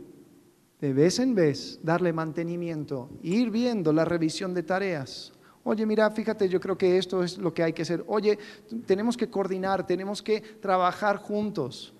[0.81, 5.33] de vez en vez darle mantenimiento, ir viendo la revisión de tareas.
[5.65, 8.05] Oye, mira, fíjate, yo creo que esto es lo que hay que hacer.
[8.07, 8.39] Oye,
[8.87, 11.93] tenemos que coordinar, tenemos que trabajar juntos.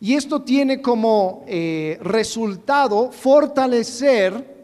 [0.00, 4.58] Y esto tiene como eh, resultado fortalecer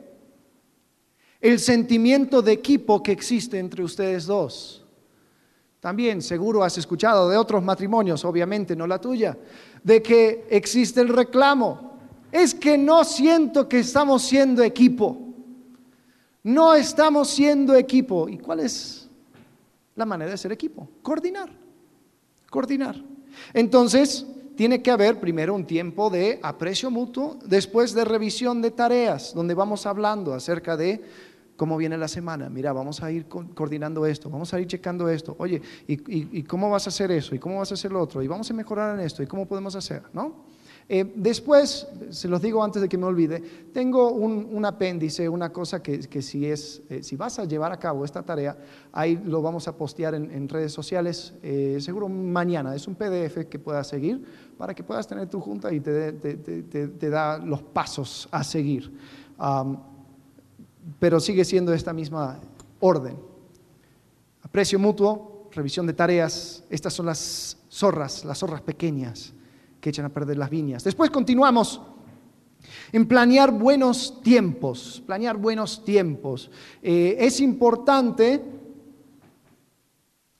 [1.41, 4.85] el sentimiento de equipo que existe entre ustedes dos.
[5.81, 9.39] También seguro has escuchado de otros matrimonios, obviamente no la tuya,
[9.85, 11.99] de que existe el reclamo.
[12.33, 15.17] Es que no siento que estamos siendo equipo.
[16.43, 18.29] No estamos siendo equipo.
[18.29, 19.09] ¿Y cuál es
[19.95, 20.89] la manera de ser equipo?
[21.03, 21.51] Coordinar.
[22.51, 22.97] Coordinar.
[23.53, 24.27] Entonces,
[24.57, 29.55] tiene que haber primero un tiempo de aprecio mutuo, después de revisión de tareas, donde
[29.55, 31.03] vamos hablando acerca de
[31.57, 32.49] cómo viene la semana.
[32.49, 35.37] Mira, vamos a ir coordinando esto, vamos a ir checando esto.
[35.39, 37.35] Oye, ¿y, cómo vas a hacer eso?
[37.35, 38.23] ¿Y cómo vas a hacer lo otro?
[38.23, 39.23] ¿Y vamos a mejorar en esto?
[39.23, 40.03] ¿Y cómo podemos hacer?
[40.13, 40.47] ¿No?
[40.89, 45.83] Eh, después, se los digo antes de que me olvide, tengo un, apéndice, una cosa
[45.83, 48.57] que, si, es, eh, si vas a llevar a cabo esta tarea,
[48.93, 52.75] ahí lo vamos a postear en, redes sociales, eh, seguro mañana.
[52.75, 54.23] Es un PDF que puedas seguir
[54.57, 58.93] para que puedas tener tu junta y te, te, da los pasos a seguir.
[61.01, 62.39] pero sigue siendo esta misma
[62.79, 63.19] orden.
[64.41, 69.35] Aprecio mutuo, revisión de tareas, estas son las zorras, las zorras pequeñas
[69.87, 70.83] que echan a perder las viñas.
[70.83, 71.81] Después continuamos
[72.91, 76.51] en planear buenos tiempos, planear buenos tiempos.
[76.83, 78.43] Eh, es importante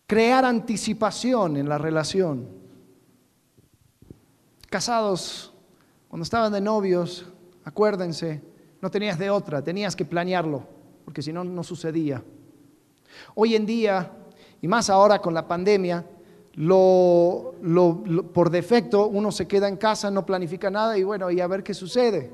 [0.05, 2.49] crear anticipación en la relación.
[4.69, 5.55] Casados,
[6.09, 7.25] cuando estaban de novios,
[7.63, 8.43] acuérdense,
[8.83, 10.65] no tenías de otra, tenías que planearlo,
[11.05, 12.21] porque si no, no sucedía.
[13.37, 14.11] Hoy en día,
[14.61, 16.05] y más ahora con la pandemia,
[16.57, 17.55] lo,
[18.33, 21.63] por defecto uno se queda en casa, no planifica nada y bueno, y a ver
[21.63, 22.33] qué sucede.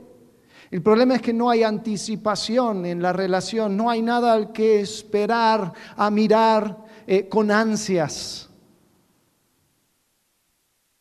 [0.70, 4.80] El problema es que no hay anticipación en la relación, no hay nada al que
[4.80, 8.48] esperar, a mirar eh, con ansias.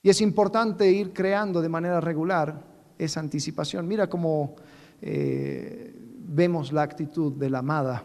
[0.03, 2.61] Y es importante ir creando de manera regular
[2.97, 3.87] esa anticipación.
[3.87, 4.55] Mira cómo
[5.01, 8.03] eh, vemos la actitud de la amada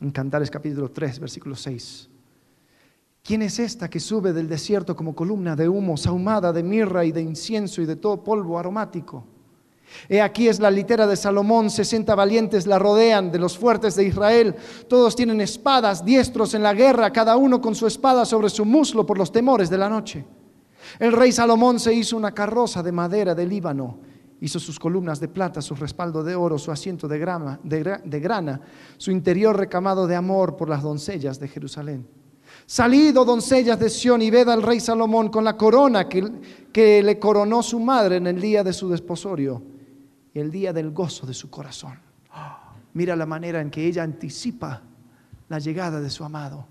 [0.00, 2.07] en Cantares capítulo 3, versículo 6.
[3.28, 7.12] ¿Quién es esta que sube del desierto como columna de humo, sahumada de mirra y
[7.12, 9.22] de incienso y de todo polvo aromático?
[10.08, 14.04] He aquí es la litera de Salomón, sesenta valientes la rodean de los fuertes de
[14.04, 14.56] Israel.
[14.88, 19.04] Todos tienen espadas, diestros en la guerra, cada uno con su espada sobre su muslo
[19.04, 20.24] por los temores de la noche.
[20.98, 23.98] El rey Salomón se hizo una carroza de madera de Líbano,
[24.40, 27.18] hizo sus columnas de plata, su respaldo de oro, su asiento de,
[28.02, 28.60] de grana,
[28.96, 32.17] su interior recamado de amor por las doncellas de Jerusalén.
[32.70, 36.22] Salid, oh doncellas de Sión, y ved al rey Salomón con la corona que,
[36.70, 39.62] que le coronó su madre en el día de su desposorio,
[40.34, 41.98] el día del gozo de su corazón.
[42.92, 44.82] mira la manera en que ella anticipa
[45.48, 46.66] la llegada de su amado.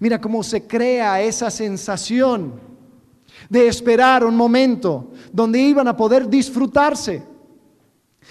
[0.00, 2.60] Mira cómo se crea esa sensación
[3.48, 7.22] de esperar un momento donde iban a poder disfrutarse.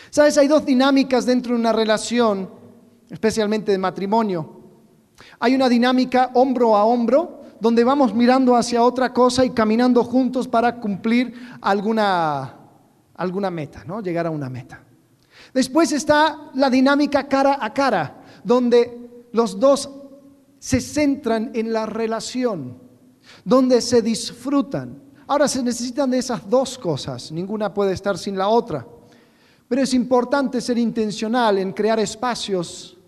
[0.09, 2.49] Sabes, hay dos dinámicas dentro de una relación,
[3.09, 4.58] especialmente de matrimonio.
[5.39, 10.47] Hay una dinámica hombro a hombro donde vamos mirando hacia otra cosa y caminando juntos
[10.47, 12.55] para cumplir alguna,
[13.15, 14.01] alguna meta, ¿no?
[14.01, 14.81] llegar a una meta.
[15.53, 19.89] Después está la dinámica cara a cara, donde los dos
[20.59, 22.77] se centran en la relación,
[23.43, 25.01] donde se disfrutan.
[25.27, 28.85] Ahora se necesitan de esas dos cosas, ninguna puede estar sin la otra.
[29.67, 32.98] Pero es importante ser intencional en crear espacios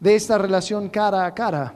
[0.00, 1.74] de esta relación cara a cara,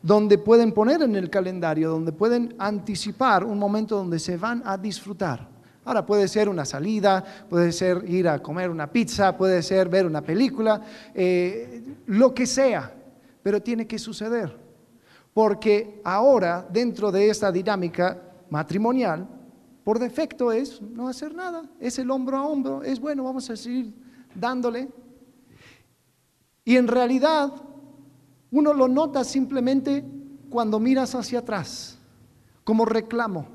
[0.00, 4.78] donde pueden poner en el calendario, donde pueden anticipar un momento donde se van a
[4.78, 5.48] disfrutar.
[5.84, 10.06] Ahora puede ser una salida, puede ser ir a comer una pizza, puede ser ver
[10.06, 10.82] una película,
[11.14, 12.92] eh, lo que sea,
[13.42, 14.54] pero tiene que suceder.
[15.32, 19.26] Porque ahora, dentro de esta dinámica matrimonial,
[19.82, 23.56] por defecto es no hacer nada, es el hombro a hombro, es bueno, vamos a
[23.56, 23.94] seguir
[24.34, 24.90] dándole,
[26.68, 27.50] y en realidad
[28.50, 30.04] uno lo nota simplemente
[30.50, 31.96] cuando miras hacia atrás,
[32.62, 33.48] como reclamo.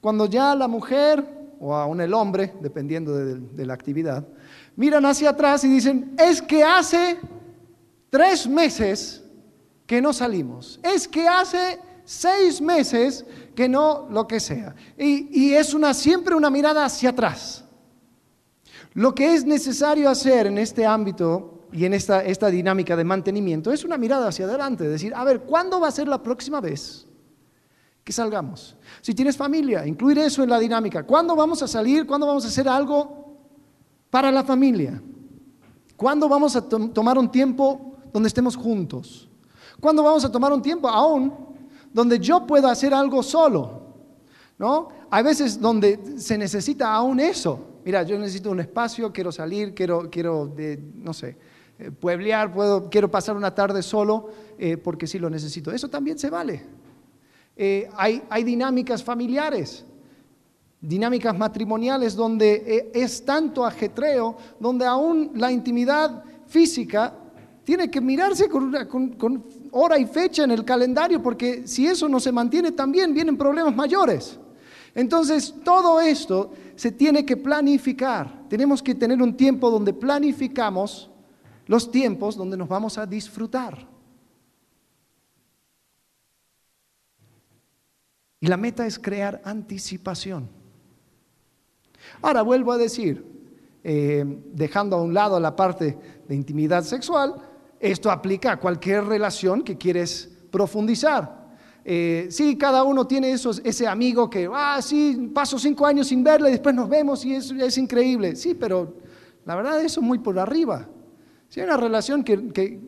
[0.00, 1.22] Cuando ya la mujer
[1.60, 4.26] o aún el hombre, dependiendo de, la actividad,
[4.74, 7.18] miran hacia atrás y dicen, es que hace
[8.08, 9.22] tres meses
[9.86, 14.74] que no salimos, es que hace seis meses que no lo que sea.
[14.96, 17.66] Y, y es una, siempre una mirada hacia atrás.
[18.94, 23.72] Lo que es necesario hacer en este ámbito y en esta, esta dinámica de mantenimiento
[23.72, 27.06] es una mirada hacia adelante, decir, a ver, ¿cuándo va a ser la próxima vez
[28.04, 28.76] que salgamos?
[29.00, 31.04] Si tienes familia, incluir eso en la dinámica.
[31.04, 32.06] ¿Cuándo vamos a salir?
[32.06, 33.20] ¿Cuándo vamos a hacer algo
[34.10, 35.00] para la familia.
[35.96, 39.28] ¿Cuándo vamos a tomar un tiempo donde estemos juntos?
[39.78, 41.32] ¿Cuándo vamos a tomar un tiempo aún
[41.92, 43.80] donde yo pueda hacer algo solo?
[44.58, 44.88] ¿No?
[45.10, 47.80] Hay veces donde se necesita aún eso.
[47.84, 50.52] Mira, yo necesito un espacio, quiero salir, quiero, quiero
[50.94, 51.36] no sé,
[52.00, 54.28] pueblear, puedo, quiero pasar una tarde solo
[54.58, 55.72] eh, porque sí lo necesito.
[55.72, 56.62] Eso también se vale.
[57.56, 59.84] Eh, hay, dinámicas familiares
[60.82, 67.14] dinámicas matrimoniales donde es tanto ajetreo, donde aún la intimidad física
[67.64, 72.32] tiene que mirarse con, hora y fecha en el calendario, porque si eso no se
[72.32, 74.38] mantiene también vienen problemas mayores.
[74.94, 78.48] Entonces, todo esto se tiene que planificar.
[78.48, 81.09] Tenemos que tener un tiempo donde planificamos
[81.70, 83.86] los tiempos donde nos vamos a disfrutar.
[88.40, 90.48] Y la meta es crear anticipación.
[92.22, 93.24] Ahora vuelvo a decir,
[93.84, 95.96] eh, dejando a un lado la parte
[96.26, 97.36] de intimidad sexual,
[97.78, 101.54] esto aplica a cualquier relación que quieres profundizar.
[101.84, 106.24] Eh, sí, cada uno tiene esos, ese amigo que, ah, sí, paso cinco años sin
[106.24, 108.34] verle, después nos vemos y es, es increíble.
[108.34, 108.96] Sí, pero
[109.44, 110.88] la verdad eso es muy por arriba.
[111.50, 112.80] Si hay una relación que,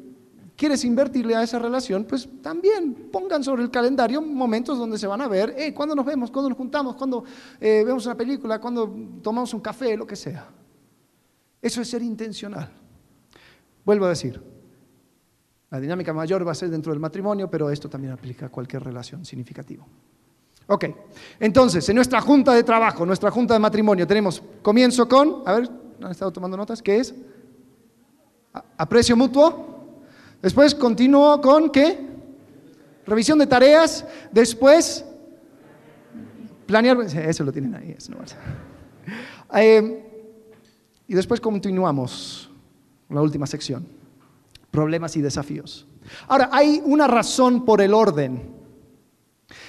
[0.56, 5.20] quieres invertirle a esa relación, pues también pongan sobre el calendario momentos donde se van
[5.20, 6.30] a ver, eh, ¿cuándo nos vemos?
[6.30, 6.94] ¿Cuándo nos juntamos?
[6.94, 7.24] ¿Cuándo
[7.60, 8.60] eh, vemos una película?
[8.60, 9.96] ¿Cuándo tomamos un café?
[9.96, 10.48] Lo que sea.
[11.60, 12.70] Eso es ser intencional.
[13.84, 14.40] Vuelvo a decir,
[15.68, 18.84] la dinámica mayor va a ser dentro del matrimonio, pero esto también aplica a cualquier
[18.84, 19.84] relación significativa.
[20.68, 20.84] Ok,
[21.40, 25.68] entonces, en nuestra junta de trabajo, nuestra junta de matrimonio, tenemos comienzo con, a ver,
[26.00, 26.80] ¿han estado tomando notas?
[26.80, 27.12] ¿Qué es?
[28.76, 29.96] Aprecio mutuo.
[30.40, 31.98] Después continúo con qué?
[33.06, 34.04] Revisión de tareas.
[34.30, 35.04] Después,
[36.66, 37.00] planear.
[37.00, 37.94] Eso lo tienen ahí.
[37.96, 38.18] Eso no
[39.54, 40.08] eh,
[41.06, 42.50] y después continuamos
[43.06, 43.86] con la última sección
[44.72, 45.86] problemas y desafíos.
[46.26, 48.50] Ahora, hay una razón por el orden.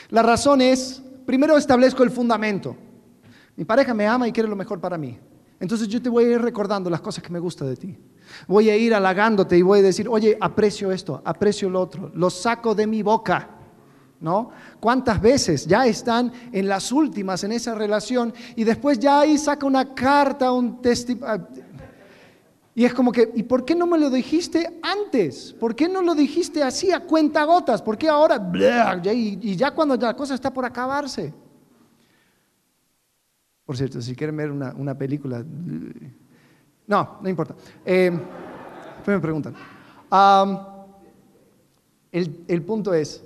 [0.10, 2.76] La razón es, primero establezco el fundamento.
[3.56, 5.20] Mi pareja me ama y quiere lo mejor para mí.
[5.60, 7.98] Entonces yo te voy a ir recordando las cosas que me gustan de ti.
[8.48, 12.30] Voy a ir halagándote y voy a decir, oye, aprecio esto, aprecio lo otro, lo
[12.30, 13.50] saco de mi boca.
[14.20, 14.52] ¿No?
[14.80, 19.66] ¿Cuántas veces ya están en las últimas en esa relación y después ya ahí saca
[19.66, 21.46] una carta, un testimonio?
[22.76, 25.54] Y es como que, ¿y por qué no me lo dijiste antes?
[25.54, 27.82] ¿Por qué no lo dijiste así a cuenta gotas?
[27.82, 28.52] ¿Por qué ahora?
[29.14, 31.34] y, ya cuando la cosa está por acabarse.
[33.64, 35.46] Por cierto, si quieren ver una, película...
[36.88, 37.56] No, no importa.
[37.86, 38.12] Eh,
[39.06, 39.56] me preguntan.
[42.12, 43.24] el, punto es,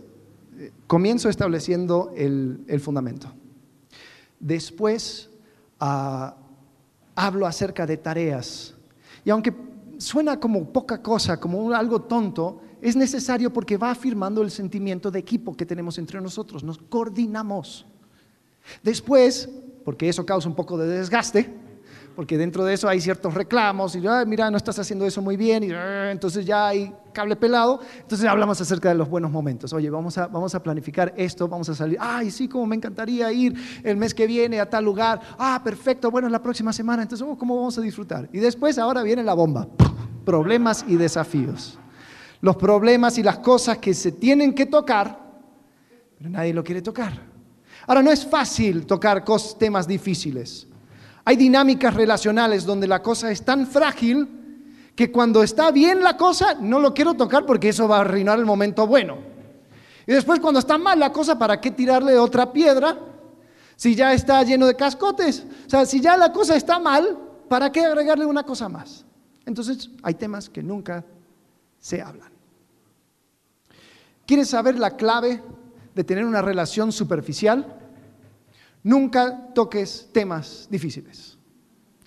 [0.85, 3.31] comienzo estableciendo el, fundamento.
[4.39, 5.29] Después
[5.79, 6.35] ah,
[7.15, 8.75] hablo acerca de tareas
[9.25, 9.53] y aunque
[9.97, 15.19] suena como poca cosa, como algo tonto, es necesario porque va afirmando el sentimiento de
[15.19, 16.63] equipo que tenemos entre nosotros.
[16.63, 17.85] Nos coordinamos.
[18.83, 19.49] Después,
[19.83, 21.53] porque eso causa un poco de desgaste,
[22.17, 25.63] porque dentro de eso hay ciertos reclamos y mira, no estás haciendo eso muy bien
[25.63, 25.69] y
[26.09, 29.71] entonces ya hay cable pelado, entonces hablamos acerca de los buenos momentos.
[29.71, 33.31] Oye, vamos a, vamos a planificar esto, vamos a salir, ay, sí, como me encantaría
[33.31, 33.53] ir
[33.83, 37.37] el mes que viene a tal lugar, ah, perfecto, bueno, la próxima semana, entonces, oh,
[37.37, 38.27] ¿cómo vamos a disfrutar?
[38.33, 39.67] Y después ahora viene la bomba,
[40.25, 41.77] problemas y desafíos.
[42.41, 45.19] Los problemas y las cosas que se tienen que tocar,
[46.17, 47.13] pero nadie lo quiere tocar.
[47.85, 49.23] Ahora, no es fácil tocar
[49.59, 50.66] temas difíciles.
[51.27, 56.53] Hay dinámicas relacionales donde la cosa es tan frágil que cuando está bien la cosa,
[56.53, 59.17] no lo quiero tocar porque eso va a arruinar el momento bueno.
[60.05, 62.97] Y después cuando está mal la cosa, ¿para qué tirarle otra piedra?
[63.75, 65.45] Si ya está lleno de cascotes.
[65.65, 67.19] O sea, si ya la cosa está mal,
[67.49, 69.03] ¿para qué agregarle una cosa más?
[69.45, 71.03] Entonces hay temas que nunca
[71.77, 72.31] se hablan.
[74.25, 75.43] ¿Quieres saber la clave
[75.93, 77.86] de tener una relación superficial?
[78.87, 81.37] Nunca toques temas difíciles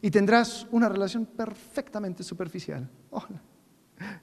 [0.00, 2.88] y tendrás una relación perfectamente superficial.
[3.10, 3.42] Hola,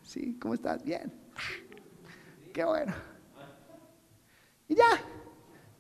[0.02, 0.84] sí, ¿cómo estás?
[0.84, 1.14] Bien.
[2.52, 2.96] Qué bueno.
[4.68, 4.90] Y ya,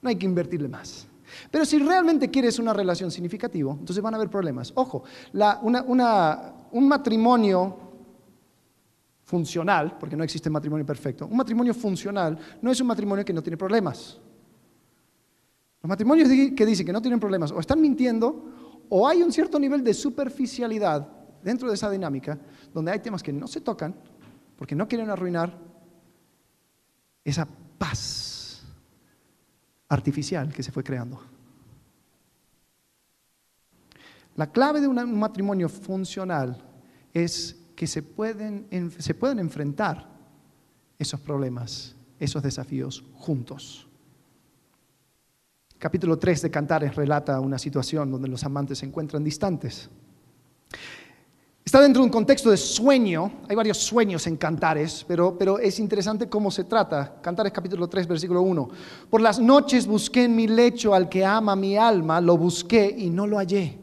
[0.04, 1.08] no hay que invertirle más.
[1.50, 4.72] Pero si realmente quieres una relación significativa, entonces van a haber problemas.
[4.76, 5.04] Ojo,
[5.34, 7.76] un matrimonio
[9.24, 13.42] funcional, porque no existe matrimonio perfecto, un matrimonio funcional no es un matrimonio que no
[13.42, 14.22] tiene problemas.
[15.82, 19.60] Los matrimonios que dicen que no tienen problemas o están mintiendo o hay un cierto
[19.60, 21.08] nivel de superficialidad
[21.44, 22.40] dentro de esa dinámica
[22.74, 23.96] donde hay temas que no se tocan
[24.58, 25.58] porque no quieren arruinar
[27.24, 27.48] esa
[27.78, 28.64] paz
[29.90, 31.22] artificial que se fue creando.
[34.36, 36.64] La clave de un matrimonio funcional
[37.14, 38.68] es que se pueden,
[38.98, 40.10] se pueden enfrentar
[41.00, 43.87] esos problemas, esos desafíos juntos.
[45.80, 49.90] Capítulo 3 de Cantares relata una situación donde los amantes se encuentran distantes.
[51.64, 55.80] Está dentro de un contexto de sueño, hay varios sueños en Cantares, pero, pero es
[55.80, 57.20] interesante cómo se trata.
[57.22, 58.70] Cantares capítulo 3, versículo 1.
[59.10, 63.12] Por las noches busqué en mi lecho al que ama mi alma, lo busqué y
[63.12, 63.78] no lo hallé.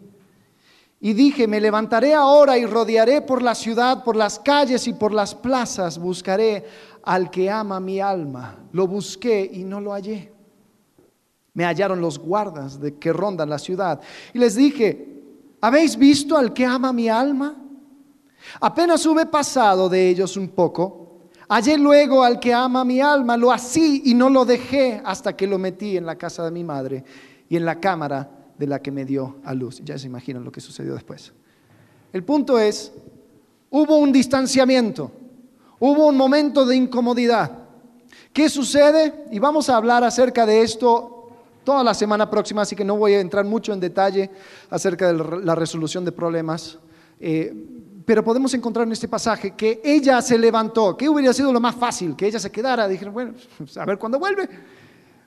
[1.00, 5.12] Y dije, me levantaré ahora y rodearé por la ciudad, por las calles y por
[5.12, 6.64] las plazas, buscaré
[7.04, 8.64] al que ama mi alma.
[8.72, 10.33] Lo busqué y no lo hallé.
[11.54, 14.00] Me hallaron los guardas de que rondan la ciudad.
[14.32, 15.22] Y les dije,
[15.60, 17.56] ¿habéis visto al que ama mi alma?
[18.60, 23.52] Apenas hube pasado de ellos un poco, hallé luego al que ama mi alma, lo
[23.52, 27.04] así y no lo dejé hasta que lo metí en la casa de mi madre
[27.48, 28.28] y en la cámara
[28.58, 29.80] de la que me dio a luz.
[29.84, 31.32] Ya se imaginan lo que sucedió después.
[32.12, 32.92] El punto es,
[33.70, 35.10] hubo un distanciamiento,
[35.78, 37.50] hubo un momento de incomodidad.
[38.32, 39.26] ¿Qué sucede?
[39.30, 41.13] Y vamos a hablar acerca de esto
[41.64, 44.30] toda la semana próxima, así que no voy a entrar mucho en detalle
[44.70, 46.78] acerca de la resolución de problemas.
[47.18, 47.52] Eh,
[48.04, 51.74] pero podemos encontrar en este pasaje que ella se levantó, que hubiera sido lo más
[51.74, 53.34] fácil, que ella se quedara, dijeron, bueno,
[53.76, 54.48] a ver cuándo vuelve.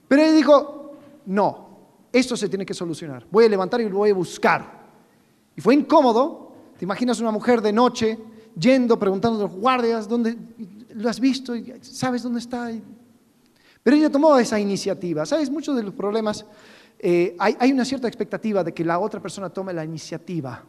[0.07, 1.67] Pero ella dijo, no,
[2.13, 4.77] esto se tiene que solucionar, voy a levantar y lo voy a buscar.
[5.55, 8.19] Y fue incómodo, te imaginas una mujer de noche
[8.57, 10.37] yendo, preguntando a los guardias, ¿dónde
[10.93, 11.53] lo has visto?
[11.81, 12.71] ¿Sabes dónde está?
[13.87, 15.25] Pero ella tomó esa iniciativa.
[15.25, 15.49] ¿Sabes?
[15.49, 16.45] Muchos de los problemas,
[16.99, 20.61] eh, hay, hay una cierta expectativa de que la otra persona tome la iniciativa.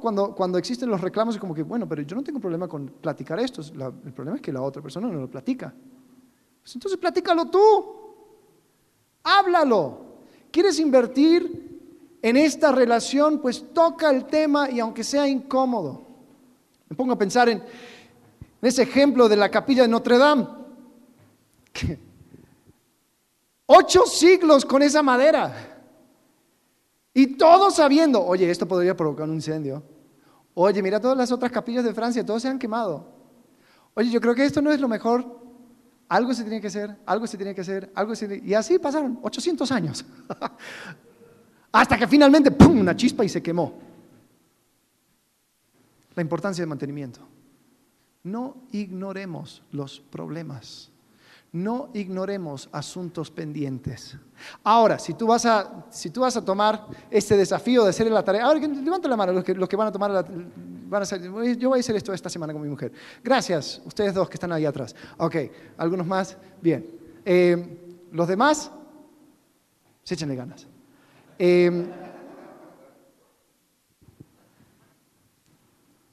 [0.00, 2.86] Cuando, cuando existen los reclamos es como que, bueno, pero yo no tengo problema con
[2.86, 5.74] platicar esto, el problema es que la otra persona no lo platica.
[6.62, 7.60] Pues entonces platícalo tú,
[9.24, 9.98] háblalo.
[10.52, 11.80] ¿Quieres invertir
[12.22, 13.40] en esta relación?
[13.40, 16.06] Pues toca el tema y aunque sea incómodo.
[16.88, 17.60] Me pongo a pensar en,
[18.62, 20.46] ese ejemplo de la capilla de Notre Dame.
[23.66, 25.74] Ocho siglos con esa madera.
[27.12, 29.82] Y todos sabiendo, oye, esto podría provocar un incendio.
[30.54, 33.06] Oye, mira todas las otras capillas de Francia, todos se han quemado.
[33.94, 35.42] Oye, yo creo que esto no es lo mejor.
[36.08, 39.18] Algo se tiene que hacer, algo se tiene que hacer, algo se Y así pasaron
[39.22, 40.04] 800 años.
[41.72, 43.72] Hasta que finalmente, ¡pum!, una chispa y se quemó.
[46.14, 47.20] La importancia del mantenimiento.
[48.22, 50.90] No ignoremos los problemas.
[51.54, 54.16] No ignoremos asuntos pendientes.
[54.64, 58.24] Ahora, si tú vas a, si tú vas a tomar este desafío de hacer la
[58.24, 61.04] tarea, ahora levanta la mano los que, los que van a tomar la, van a
[61.04, 61.22] hacer,
[61.56, 62.90] yo voy a hacer esto esta semana con mi mujer.
[63.22, 64.96] Gracias, ustedes dos que están ahí atrás.
[65.16, 65.36] Ok,
[65.78, 66.90] algunos más, bien.
[67.24, 67.78] Eh,
[68.10, 68.72] los demás,
[70.02, 70.66] se échenle ganas.
[71.38, 71.86] Eh,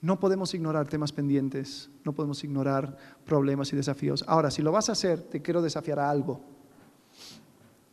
[0.02, 4.26] No podemos ignorar temas pendientes, no podemos ignorar problemas y desafíos.
[4.28, 6.42] Ahora, si lo vas a hacer, te quiero desafiar a algo.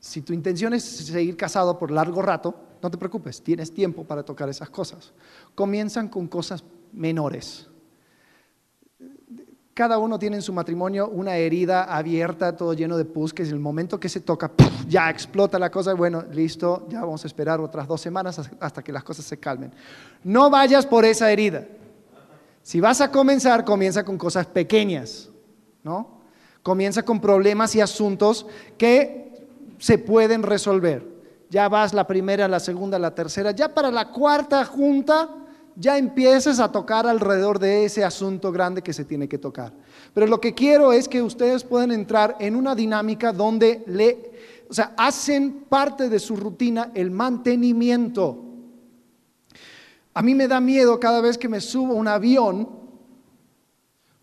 [0.01, 4.23] Si tu intención es seguir casado por largo rato, no te preocupes, tienes tiempo para
[4.23, 5.13] tocar esas cosas.
[5.55, 7.69] Comienzan con cosas menores.
[9.75, 13.51] Cada uno tiene en su matrimonio una herida abierta, todo lleno de pus, que en
[13.51, 14.51] el momento que se toca,
[14.89, 18.93] ya explota la cosa, bueno, listo, ya vamos a esperar otras dos semanas hasta que
[18.93, 19.73] las cosas se calmen.
[20.25, 21.67] No vayas por esa herida.
[22.63, 25.31] Si vas a comenzar, comienza con cosas pequeñas,
[25.83, 26.19] ¿no?
[26.63, 28.47] Comienza con problemas y asuntos
[28.77, 29.47] que
[29.79, 31.07] se pueden resolver.
[31.51, 35.31] Ya vas la primera, la segunda, la tercera, ya para la cuarta junta
[35.77, 39.73] ya empiezas a tocar alrededor de ese asunto grande que se tiene que tocar.
[40.13, 44.33] Pero lo que quiero es que ustedes puedan entrar en una dinámica donde le,
[44.69, 48.48] o sea, hacen parte de su rutina el mantenimiento
[50.19, 52.69] a mí me da miedo cada vez que me subo a un avión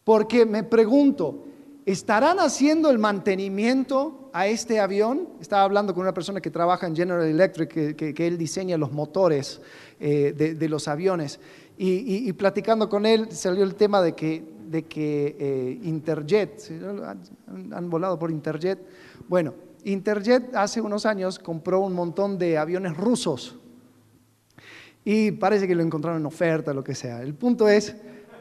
[0.03, 1.45] porque me pregunto,
[1.85, 5.29] ¿estarán haciendo el mantenimiento a este avión?
[5.39, 9.61] Estaba hablando con una persona que trabaja en General Electric, que, él diseña los motores
[10.01, 11.39] eh, de, los aviones.
[11.77, 16.61] Y, platicando con él salió el tema de que, de que eh, Interjet,
[17.71, 18.79] han volado por Interjet.
[19.29, 19.53] Bueno,
[19.85, 23.59] Interjet hace unos años compró un montón de aviones rusos
[25.07, 27.21] y parece que lo encontraron en oferta, lo que sea.
[27.21, 27.95] El punto es,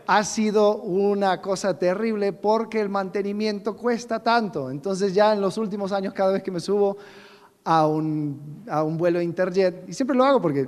[0.07, 4.71] ha sido una cosa terrible porque el mantenimiento cuesta tanto.
[4.71, 6.97] Entonces ya en los últimos años, cada vez que me subo
[7.65, 10.67] a un, a un vuelo Interjet, y siempre lo hago porque,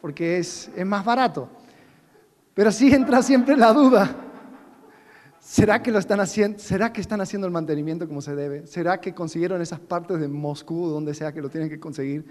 [0.00, 1.48] porque es, es más barato,
[2.52, 4.16] pero sí entra siempre la duda.
[5.38, 8.66] ¿Será que, lo están haciendo, ¿Será que están haciendo el mantenimiento como se debe?
[8.66, 12.26] ¿Será que consiguieron esas partes de Moscú, donde sea que lo tienen que conseguir,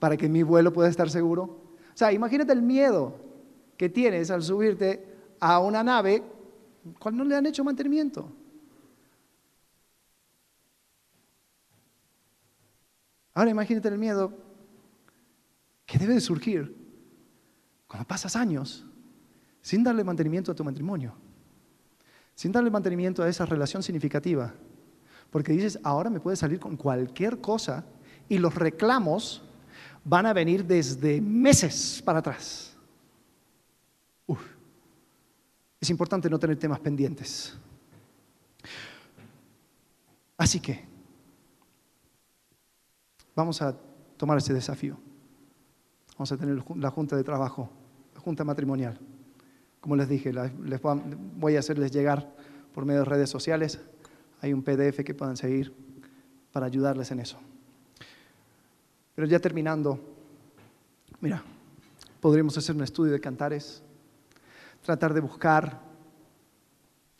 [0.00, 1.63] para que mi vuelo pueda estar seguro?
[1.94, 3.14] O sea, imagínate el miedo
[3.76, 5.06] que tienes al subirte
[5.38, 6.22] a una nave
[6.98, 8.30] cuando no le han hecho mantenimiento.
[13.32, 14.32] Ahora imagínate el miedo
[15.86, 16.74] que debe de surgir
[17.86, 18.84] cuando pasas años
[19.60, 21.14] sin darle mantenimiento a tu matrimonio,
[22.34, 24.52] sin darle mantenimiento a esa relación significativa,
[25.30, 27.84] porque dices, ahora me puede salir con cualquier cosa
[28.28, 29.42] y los reclamos
[30.04, 32.70] van a venir desde meses para atrás.
[35.80, 37.54] Es importante no tener temas pendientes.
[40.38, 40.82] Así que
[43.36, 43.76] vamos a
[44.16, 44.96] tomar ese desafío.
[46.16, 47.68] Vamos a tener la junta de trabajo,
[48.14, 48.98] la junta matrimonial.
[49.80, 50.80] Como les dije, les
[51.36, 52.34] voy a hacerles llegar
[52.72, 53.78] por medio de redes sociales.
[54.40, 55.74] Hay un PDF que puedan seguir
[56.50, 57.38] para ayudarles en eso.
[59.14, 59.98] Pero ya terminando,
[61.20, 61.42] mira,
[62.20, 63.82] podríamos hacer un estudio de cantares,
[64.82, 65.80] tratar de buscar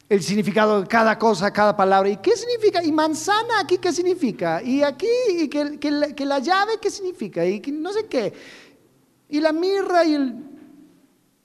[0.09, 2.09] el significado de cada cosa, cada palabra.
[2.09, 2.83] ¿Y qué significa?
[2.83, 4.63] ¿Y manzana aquí qué significa?
[4.63, 5.07] ¿Y aquí?
[5.29, 7.45] ¿Y que, la, llave qué significa?
[7.47, 8.33] ¿Y no sé qué?
[9.29, 10.35] ¿Y la mirra y el...?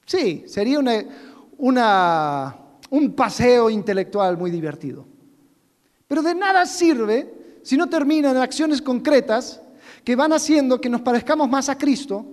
[0.05, 2.55] Sí, sería una,
[2.89, 5.05] un paseo intelectual muy divertido.
[6.07, 9.61] Pero de nada sirve si no terminan en acciones concretas
[10.09, 12.25] que van haciendo que nos parezcamos más a Cristo,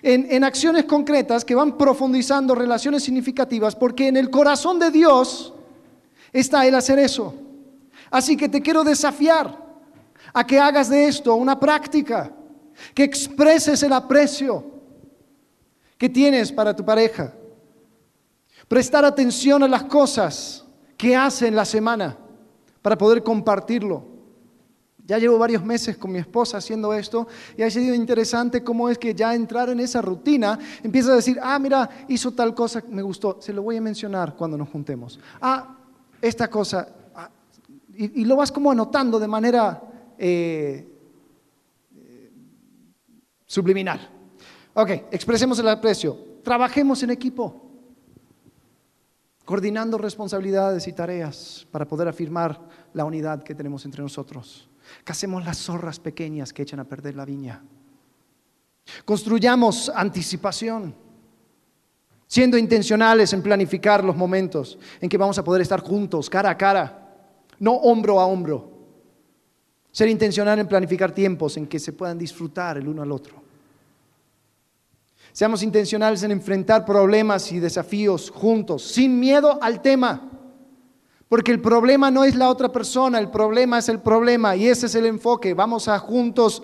[0.00, 5.52] en, en, acciones concretas que van profundizando relaciones significativas, porque en el corazón de Dios
[6.32, 7.34] está el hacer eso.
[8.10, 9.54] Así que te quiero desafiar
[10.32, 12.32] a que hagas de esto una práctica,
[12.94, 14.64] que expreses el aprecio
[15.98, 17.34] que tienes para tu pareja.
[18.68, 20.64] Prestar atención a las cosas
[20.96, 22.16] que hace en la semana
[22.80, 24.11] para poder compartirlo.
[25.04, 27.26] Ya llevo varios meses con mi esposa haciendo esto
[27.56, 31.38] y ha sido interesante cómo es que ya entrar en esa rutina empieza a decir,
[31.42, 35.18] ah, mira, hizo tal cosa, me gustó, se lo voy a mencionar cuando nos juntemos.
[35.40, 35.76] Ah,
[36.20, 37.28] esta cosa, ah,
[37.94, 39.82] y, lo vas como anotando de manera
[40.16, 40.88] eh,
[41.96, 42.32] eh,
[43.44, 44.08] subliminal.
[44.74, 46.16] Ok, expresemos el aprecio.
[46.44, 47.70] Trabajemos en equipo,
[49.44, 52.60] coordinando responsabilidades y tareas para poder afirmar
[52.94, 54.68] la unidad que tenemos entre nosotros.
[55.04, 57.62] Casemos las zorras pequeñas que echan a perder la viña.
[59.04, 60.94] Construyamos anticipación,
[62.26, 66.56] siendo intencionales en planificar los momentos en que vamos a poder estar juntos, cara a
[66.56, 67.02] cara,
[67.58, 68.70] no hombro a hombro.
[69.90, 73.42] Ser intencional en planificar tiempos en que se puedan disfrutar el uno al otro.
[75.32, 80.28] Seamos intencionales en enfrentar problemas y desafíos juntos, sin miedo al tema.
[81.32, 84.84] Porque el problema no es la otra persona, el problema es el problema y ese
[84.84, 85.54] es el enfoque.
[85.54, 86.62] Vamos a juntos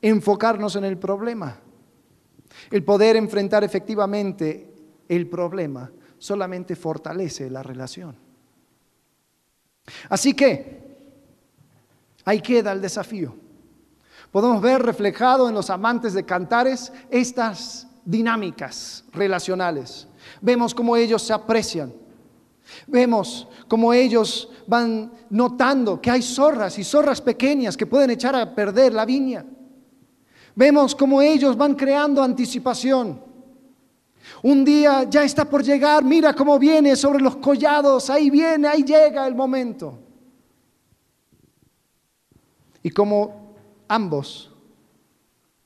[0.00, 1.60] enfocarnos en el problema.
[2.70, 4.74] El poder enfrentar efectivamente
[5.10, 8.16] el problema solamente fortalece la relación.
[10.08, 10.96] Así que
[12.24, 13.36] ahí queda el desafío.
[14.30, 20.08] Podemos ver reflejado en los amantes de cantares estas dinámicas relacionales.
[20.40, 21.92] Vemos cómo ellos se aprecian.
[22.86, 28.54] Vemos cómo ellos van notando que hay zorras y zorras pequeñas que pueden echar a
[28.54, 29.44] perder la viña.
[30.54, 33.20] Vemos cómo ellos van creando anticipación.
[34.42, 38.82] Un día ya está por llegar, mira cómo viene sobre los collados, ahí viene, ahí
[38.82, 39.98] llega el momento.
[42.82, 43.42] Y como
[43.92, 44.50] Ambos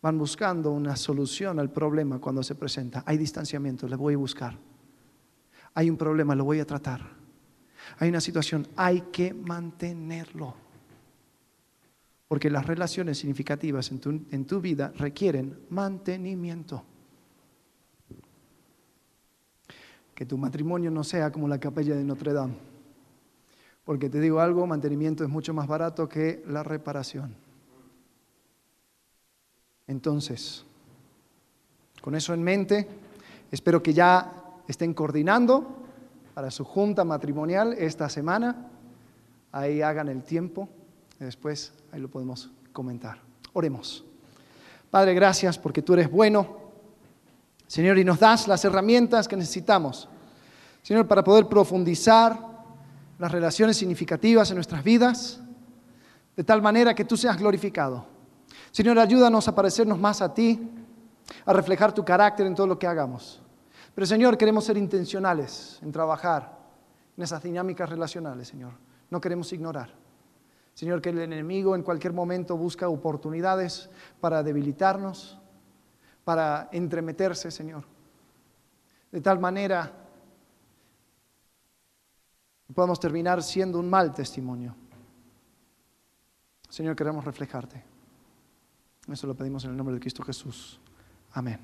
[0.03, 3.05] van buscando una solución al problema cuando se presenta.
[3.07, 4.59] Hay distanciamiento, le voy a buscar.
[5.77, 7.03] Hay un problema, lo voy a tratar.
[7.99, 10.55] Hay una situación, hay que mantenerlo.
[12.29, 16.83] Porque las relaciones significativas en tu, en tu vida requieren mantenimiento.
[20.15, 22.55] Que tu matrimonio no sea como la capilla de Notre Dame.
[23.85, 27.35] Porque te digo algo, mantenimiento es mucho más barato que la reparación.
[29.87, 30.65] Entonces,
[32.01, 32.89] con eso en mente,
[33.53, 35.85] espero que ya estén coordinando
[36.35, 38.69] para su junta matrimonial esta semana.
[39.53, 40.69] Ahí hagan el tiempo.
[41.19, 43.19] Después ahí lo podemos comentar.
[43.53, 44.05] Oremos.
[44.91, 46.59] Padre, gracias porque tú eres bueno.
[47.67, 50.09] Señor, y nos das las herramientas que necesitamos.
[50.83, 52.39] Señor, para poder profundizar
[53.19, 55.41] las relaciones significativas en nuestras vidas,
[56.37, 58.07] de tal manera que tú seas glorificado.
[58.71, 60.71] Señor, ayúdanos a parecernos más a ti,
[61.45, 63.41] a reflejar tu carácter en todo lo que hagamos.
[63.97, 66.55] Pero Señor, queremos ser intencionales en trabajar
[67.17, 68.75] en esas dinámicas relacionales, Señor.
[69.09, 69.89] No queremos ignorar.
[70.75, 73.89] Señor, que el enemigo en cualquier momento busca oportunidades
[74.21, 75.39] para debilitarnos,
[76.25, 77.85] para entremeterse, Señor.
[79.11, 79.91] De tal manera
[82.67, 84.77] que podamos terminar siendo un mal testimonio.
[86.69, 87.83] Señor, queremos reflejarte.
[89.11, 90.79] Eso lo pedimos en el nombre de Cristo Jesús.
[91.33, 91.59] Amén.